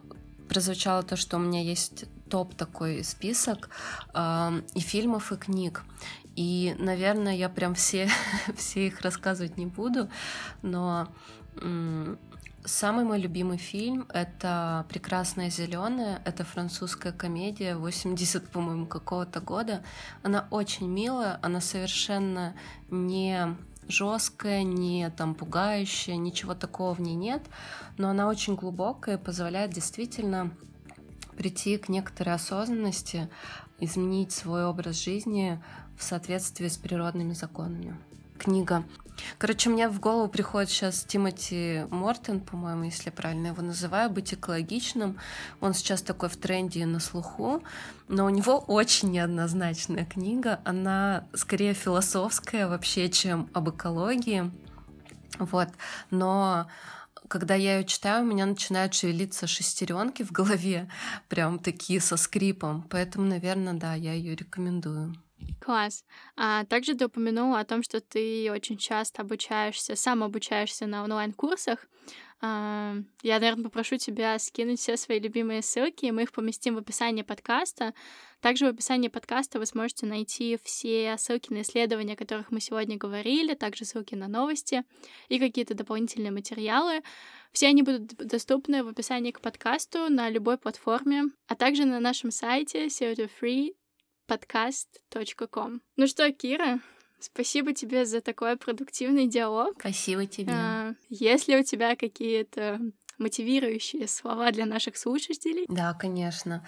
прозвучало 0.48 1.04
то, 1.04 1.16
что 1.16 1.38
у 1.38 1.39
меня 1.39 1.62
есть 1.62 2.06
топ 2.30 2.56
такой 2.56 3.04
список 3.04 3.70
э, 4.14 4.62
и 4.74 4.80
фильмов, 4.80 5.32
и 5.32 5.38
книг. 5.38 5.84
И, 6.36 6.76
наверное, 6.78 7.36
я 7.36 7.50
прям 7.50 7.74
все, 7.74 8.10
все 8.56 8.88
их 8.88 9.02
рассказывать 9.02 9.58
не 9.58 9.66
буду, 9.66 10.10
но 10.62 11.08
самый 12.68 13.06
мой 13.06 13.20
любимый 13.20 13.58
фильм— 13.58 14.06
это 14.14 14.86
«Прекрасная 14.89 15.50
зеленая». 15.50 16.22
Это 16.26 16.43
французская 16.43 17.12
комедия 17.12 17.76
80, 17.76 18.50
по-моему, 18.50 18.86
какого-то 18.86 19.39
года. 19.39 19.84
Она 20.24 20.48
очень 20.52 20.88
милая, 20.88 21.39
она 21.41 21.62
совершенно 21.62 22.56
не 22.89 23.56
жесткая, 23.88 24.63
не 24.63 25.09
там 25.09 25.35
пугающая, 25.35 26.15
ничего 26.15 26.53
такого 26.55 26.93
в 26.93 27.01
ней 27.01 27.15
нет, 27.15 27.43
но 27.97 28.09
она 28.09 28.27
очень 28.27 28.55
глубокая 28.55 29.17
и 29.17 29.21
позволяет 29.21 29.71
действительно 29.71 30.51
прийти 31.38 31.77
к 31.77 31.89
некоторой 31.89 32.35
осознанности, 32.35 33.29
изменить 33.79 34.31
свой 34.31 34.65
образ 34.65 35.03
жизни 35.03 35.61
в 35.97 36.03
соответствии 36.03 36.67
с 36.67 36.77
природными 36.77 37.33
законами. 37.33 37.95
Книга 38.38 38.83
Короче, 39.38 39.69
мне 39.69 39.89
в 39.89 39.99
голову 39.99 40.27
приходит 40.27 40.69
сейчас 40.69 41.03
Тимоти 41.03 41.85
Мортон, 41.89 42.39
по-моему, 42.39 42.83
если 42.83 43.05
я 43.05 43.11
правильно 43.11 43.47
его 43.47 43.61
называю, 43.61 44.09
«Быть 44.09 44.33
экологичным». 44.33 45.17
Он 45.59 45.73
сейчас 45.73 46.01
такой 46.01 46.29
в 46.29 46.38
тренде 46.38 46.85
на 46.85 46.99
слуху, 46.99 47.63
но 48.07 48.25
у 48.25 48.29
него 48.29 48.57
очень 48.59 49.11
неоднозначная 49.11 50.05
книга. 50.05 50.59
Она 50.65 51.27
скорее 51.33 51.73
философская 51.73 52.67
вообще, 52.67 53.09
чем 53.09 53.49
об 53.53 53.69
экологии. 53.69 54.51
Вот. 55.39 55.69
Но 56.09 56.67
когда 57.27 57.55
я 57.55 57.79
ее 57.79 57.85
читаю, 57.85 58.23
у 58.23 58.27
меня 58.27 58.45
начинают 58.45 58.93
шевелиться 58.93 59.47
шестеренки 59.47 60.23
в 60.23 60.31
голове, 60.31 60.89
прям 61.27 61.59
такие 61.59 61.99
со 61.99 62.17
скрипом. 62.17 62.83
Поэтому, 62.89 63.25
наверное, 63.25 63.73
да, 63.73 63.93
я 63.93 64.13
ее 64.13 64.35
рекомендую. 64.35 65.15
Класс. 65.59 66.05
А 66.35 66.65
также 66.65 66.95
ты 66.95 67.05
упомянула 67.05 67.59
о 67.59 67.65
том, 67.65 67.83
что 67.83 67.99
ты 67.99 68.51
очень 68.51 68.77
часто 68.77 69.21
обучаешься, 69.21 69.95
сам 69.95 70.23
обучаешься 70.23 70.88
на 70.88 71.03
онлайн-курсах. 71.03 71.88
А, 72.39 72.95
я, 73.23 73.39
наверное, 73.39 73.63
попрошу 73.63 73.97
тебя 73.97 74.38
скинуть 74.38 74.79
все 74.79 74.95
свои 74.95 75.19
любимые 75.19 75.63
ссылки, 75.63 76.05
и 76.05 76.11
мы 76.11 76.23
их 76.23 76.31
поместим 76.31 76.75
в 76.75 76.77
описании 76.77 77.23
подкаста. 77.23 77.93
Также 78.41 78.65
в 78.65 78.69
описании 78.69 79.07
подкаста 79.07 79.57
вы 79.57 79.65
сможете 79.65 80.05
найти 80.05 80.59
все 80.63 81.17
ссылки 81.17 81.51
на 81.51 81.61
исследования, 81.61 82.13
о 82.13 82.17
которых 82.17 82.51
мы 82.51 82.59
сегодня 82.59 82.95
говорили, 82.95 83.55
также 83.55 83.85
ссылки 83.85 84.13
на 84.13 84.27
новости 84.27 84.83
и 85.29 85.39
какие-то 85.39 85.73
дополнительные 85.73 86.31
материалы. 86.31 87.01
Все 87.51 87.67
они 87.67 87.81
будут 87.81 88.05
доступны 88.15 88.83
в 88.83 88.89
описании 88.89 89.31
к 89.31 89.41
подкасту 89.41 90.09
на 90.09 90.29
любой 90.29 90.59
платформе, 90.59 91.23
а 91.47 91.55
также 91.55 91.85
на 91.85 91.99
нашем 91.99 92.29
сайте 92.29 92.85
co 92.85 93.73
podcast.com. 94.28 95.82
Ну 95.95 96.07
что, 96.07 96.32
Кира, 96.32 96.80
спасибо 97.19 97.73
тебе 97.73 98.05
за 98.05 98.21
такой 98.21 98.57
продуктивный 98.57 99.28
диалог. 99.28 99.75
Спасибо 99.80 100.25
тебе. 100.25 100.53
А, 100.53 100.93
есть 101.09 101.47
ли 101.47 101.57
у 101.57 101.63
тебя 101.63 101.95
какие-то 101.95 102.80
мотивирующие 103.17 104.07
слова 104.07 104.51
для 104.51 104.65
наших 104.65 104.97
слушателей? 104.97 105.65
Да, 105.69 105.93
конечно. 105.93 106.65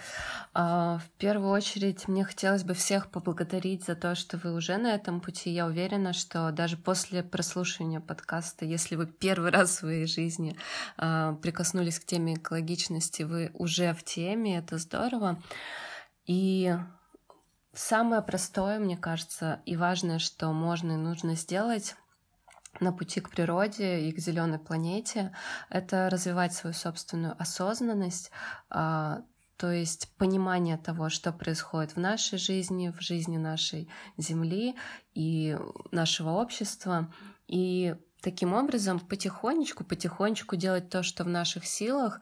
А, 0.52 0.98
в 0.98 1.10
первую 1.18 1.50
очередь 1.50 2.08
мне 2.08 2.24
хотелось 2.24 2.64
бы 2.64 2.74
всех 2.74 3.10
поблагодарить 3.10 3.84
за 3.84 3.94
то, 3.94 4.14
что 4.14 4.36
вы 4.38 4.54
уже 4.54 4.76
на 4.76 4.94
этом 4.94 5.20
пути. 5.20 5.50
Я 5.50 5.66
уверена, 5.66 6.12
что 6.12 6.50
даже 6.50 6.76
после 6.76 7.22
прослушивания 7.22 8.00
подкаста, 8.00 8.64
если 8.64 8.96
вы 8.96 9.06
первый 9.06 9.50
раз 9.50 9.70
в 9.70 9.74
своей 9.74 10.06
жизни 10.06 10.56
а, 10.96 11.34
прикоснулись 11.34 12.00
к 12.00 12.04
теме 12.04 12.34
экологичности, 12.34 13.22
вы 13.22 13.50
уже 13.54 13.92
в 13.94 14.02
теме, 14.02 14.58
это 14.58 14.78
здорово. 14.78 15.42
И 16.26 16.74
Самое 17.72 18.20
простое, 18.20 18.78
мне 18.80 18.96
кажется, 18.96 19.62
и 19.64 19.76
важное, 19.76 20.18
что 20.18 20.52
можно 20.52 20.92
и 20.92 20.96
нужно 20.96 21.36
сделать 21.36 21.94
на 22.80 22.92
пути 22.92 23.20
к 23.20 23.30
природе 23.30 24.08
и 24.08 24.12
к 24.12 24.18
зеленой 24.18 24.58
планете, 24.58 25.32
это 25.68 26.08
развивать 26.10 26.52
свою 26.52 26.74
собственную 26.74 27.40
осознанность, 27.40 28.30
а, 28.70 29.22
то 29.56 29.70
есть 29.70 30.08
понимание 30.16 30.78
того, 30.78 31.10
что 31.10 31.32
происходит 31.32 31.92
в 31.92 32.00
нашей 32.00 32.38
жизни, 32.38 32.90
в 32.90 33.00
жизни 33.00 33.36
нашей 33.36 33.88
Земли 34.16 34.76
и 35.14 35.56
нашего 35.90 36.30
общества, 36.30 37.12
и 37.46 37.94
таким 38.20 38.52
образом 38.52 39.00
потихонечку, 39.00 39.84
потихонечку 39.84 40.56
делать 40.56 40.88
то, 40.88 41.02
что 41.02 41.24
в 41.24 41.28
наших 41.28 41.66
силах, 41.66 42.20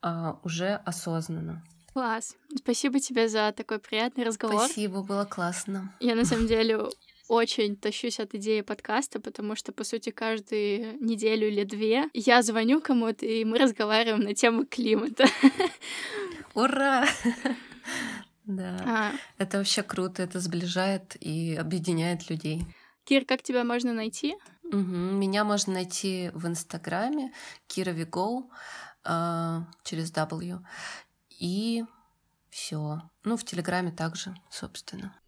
а, 0.00 0.38
уже 0.42 0.74
осознанно. 0.74 1.62
Класс. 1.92 2.36
Спасибо 2.56 3.00
тебе 3.00 3.28
за 3.28 3.52
такой 3.56 3.78
приятный 3.78 4.24
разговор. 4.24 4.64
Спасибо, 4.64 5.02
было 5.02 5.24
классно. 5.24 5.94
Я 6.00 6.14
на 6.14 6.24
самом 6.24 6.46
деле 6.48 6.88
очень 7.28 7.76
тащусь 7.76 8.20
от 8.20 8.34
идеи 8.34 8.62
подкаста, 8.62 9.20
потому 9.20 9.54
что, 9.54 9.72
по 9.72 9.84
сути, 9.84 10.10
каждую 10.10 11.02
неделю 11.04 11.48
или 11.48 11.64
две 11.64 12.08
я 12.14 12.42
звоню 12.42 12.80
кому-то, 12.80 13.26
и 13.26 13.44
мы 13.44 13.58
разговариваем 13.58 14.20
на 14.20 14.34
тему 14.34 14.64
климата. 14.66 15.26
Ура! 16.54 17.06
Да, 18.44 18.78
а. 18.86 19.12
это 19.36 19.58
вообще 19.58 19.82
круто, 19.82 20.22
это 20.22 20.40
сближает 20.40 21.16
и 21.20 21.54
объединяет 21.54 22.30
людей. 22.30 22.62
Кир, 23.04 23.26
как 23.26 23.42
тебя 23.42 23.62
можно 23.62 23.92
найти? 23.92 24.36
Угу. 24.64 24.78
Меня 24.78 25.44
можно 25.44 25.74
найти 25.74 26.30
в 26.32 26.46
Инстаграме 26.46 27.30
Кира 27.66 27.90
Виго 27.90 28.48
э, 29.04 29.60
через 29.84 30.10
W. 30.12 30.60
И 31.38 31.84
все. 32.50 33.00
Ну, 33.24 33.36
в 33.36 33.44
Телеграме 33.44 33.92
также, 33.92 34.34
собственно. 34.50 35.18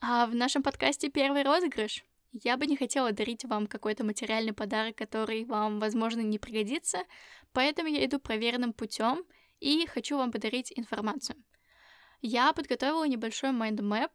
А 0.00 0.26
в 0.26 0.34
нашем 0.34 0.62
подкасте 0.62 1.10
первый 1.10 1.42
розыгрыш. 1.42 2.04
Я 2.32 2.56
бы 2.56 2.66
не 2.66 2.76
хотела 2.76 3.12
дарить 3.12 3.44
вам 3.44 3.66
какой-то 3.66 4.04
материальный 4.04 4.54
подарок, 4.54 4.96
который 4.96 5.44
вам, 5.44 5.78
возможно, 5.78 6.20
не 6.20 6.38
пригодится, 6.38 7.04
поэтому 7.52 7.88
я 7.88 8.04
иду 8.06 8.18
проверенным 8.18 8.72
путем 8.72 9.24
и 9.60 9.86
хочу 9.86 10.16
вам 10.16 10.32
подарить 10.32 10.72
информацию. 10.74 11.36
Я 12.22 12.52
подготовила 12.52 13.04
небольшой 13.04 13.52
mind 13.52 13.82
map, 13.82 14.12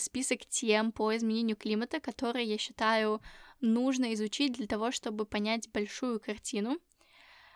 список 0.00 0.40
тем 0.48 0.90
по 0.90 1.14
изменению 1.16 1.56
климата, 1.56 2.00
которые 2.00 2.46
я 2.46 2.58
считаю 2.58 3.20
нужно 3.60 4.12
изучить 4.14 4.54
для 4.54 4.66
того, 4.66 4.90
чтобы 4.90 5.24
понять 5.24 5.70
большую 5.70 6.18
картину. 6.18 6.78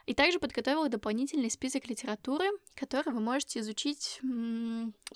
И 0.07 0.15
также 0.15 0.39
подготовила 0.39 0.89
дополнительный 0.89 1.51
список 1.51 1.89
литературы, 1.89 2.47
который 2.75 3.13
вы 3.13 3.21
можете 3.21 3.61
изучить 3.61 4.21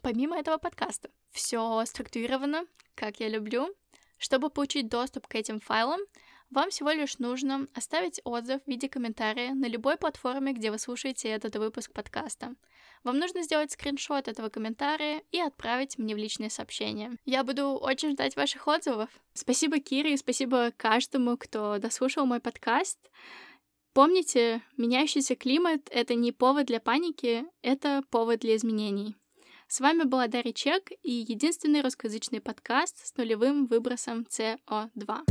помимо 0.02 0.38
этого 0.38 0.56
подкаста. 0.58 1.10
Все 1.30 1.84
структурировано, 1.84 2.66
как 2.94 3.20
я 3.20 3.28
люблю. 3.28 3.74
Чтобы 4.16 4.50
получить 4.50 4.88
доступ 4.88 5.26
к 5.28 5.34
этим 5.34 5.60
файлам, 5.60 6.00
вам 6.50 6.70
всего 6.70 6.90
лишь 6.90 7.18
нужно 7.18 7.68
оставить 7.74 8.22
отзыв 8.24 8.62
в 8.64 8.66
виде 8.66 8.88
комментария 8.88 9.52
на 9.52 9.66
любой 9.66 9.98
платформе, 9.98 10.54
где 10.54 10.70
вы 10.70 10.78
слушаете 10.78 11.28
этот 11.28 11.54
выпуск 11.56 11.92
подкаста. 11.92 12.54
Вам 13.04 13.18
нужно 13.18 13.42
сделать 13.42 13.70
скриншот 13.70 14.26
этого 14.26 14.48
комментария 14.48 15.22
и 15.30 15.38
отправить 15.38 15.98
мне 15.98 16.14
в 16.14 16.18
личное 16.18 16.48
сообщение. 16.48 17.18
Я 17.26 17.44
буду 17.44 17.74
очень 17.74 18.12
ждать 18.12 18.34
ваших 18.34 18.66
отзывов. 18.66 19.10
Спасибо 19.34 19.78
Кире 19.78 20.14
и 20.14 20.16
спасибо 20.16 20.72
каждому, 20.76 21.36
кто 21.36 21.78
дослушал 21.78 22.24
мой 22.24 22.40
подкаст. 22.40 22.98
Помните, 23.92 24.62
меняющийся 24.76 25.34
климат— 25.34 25.88
это 25.90 26.14
не 26.14 26.32
повод 26.32 26.66
для 26.66 26.80
паники, 26.80 27.44
это 27.62 28.02
повод 28.10 28.40
для 28.40 28.56
изменений. 28.56 29.16
С 29.66 29.80
вами 29.80 30.04
была 30.04 30.28
Дарья 30.28 30.52
Чек 30.52 30.90
и 31.02 31.12
единственный 31.12 31.82
русскоязычный 31.82 32.40
подкаст 32.40 33.06
с 33.06 33.14
нулевым 33.16 33.66
выбросом 33.66 34.26
СО2. 34.30 35.24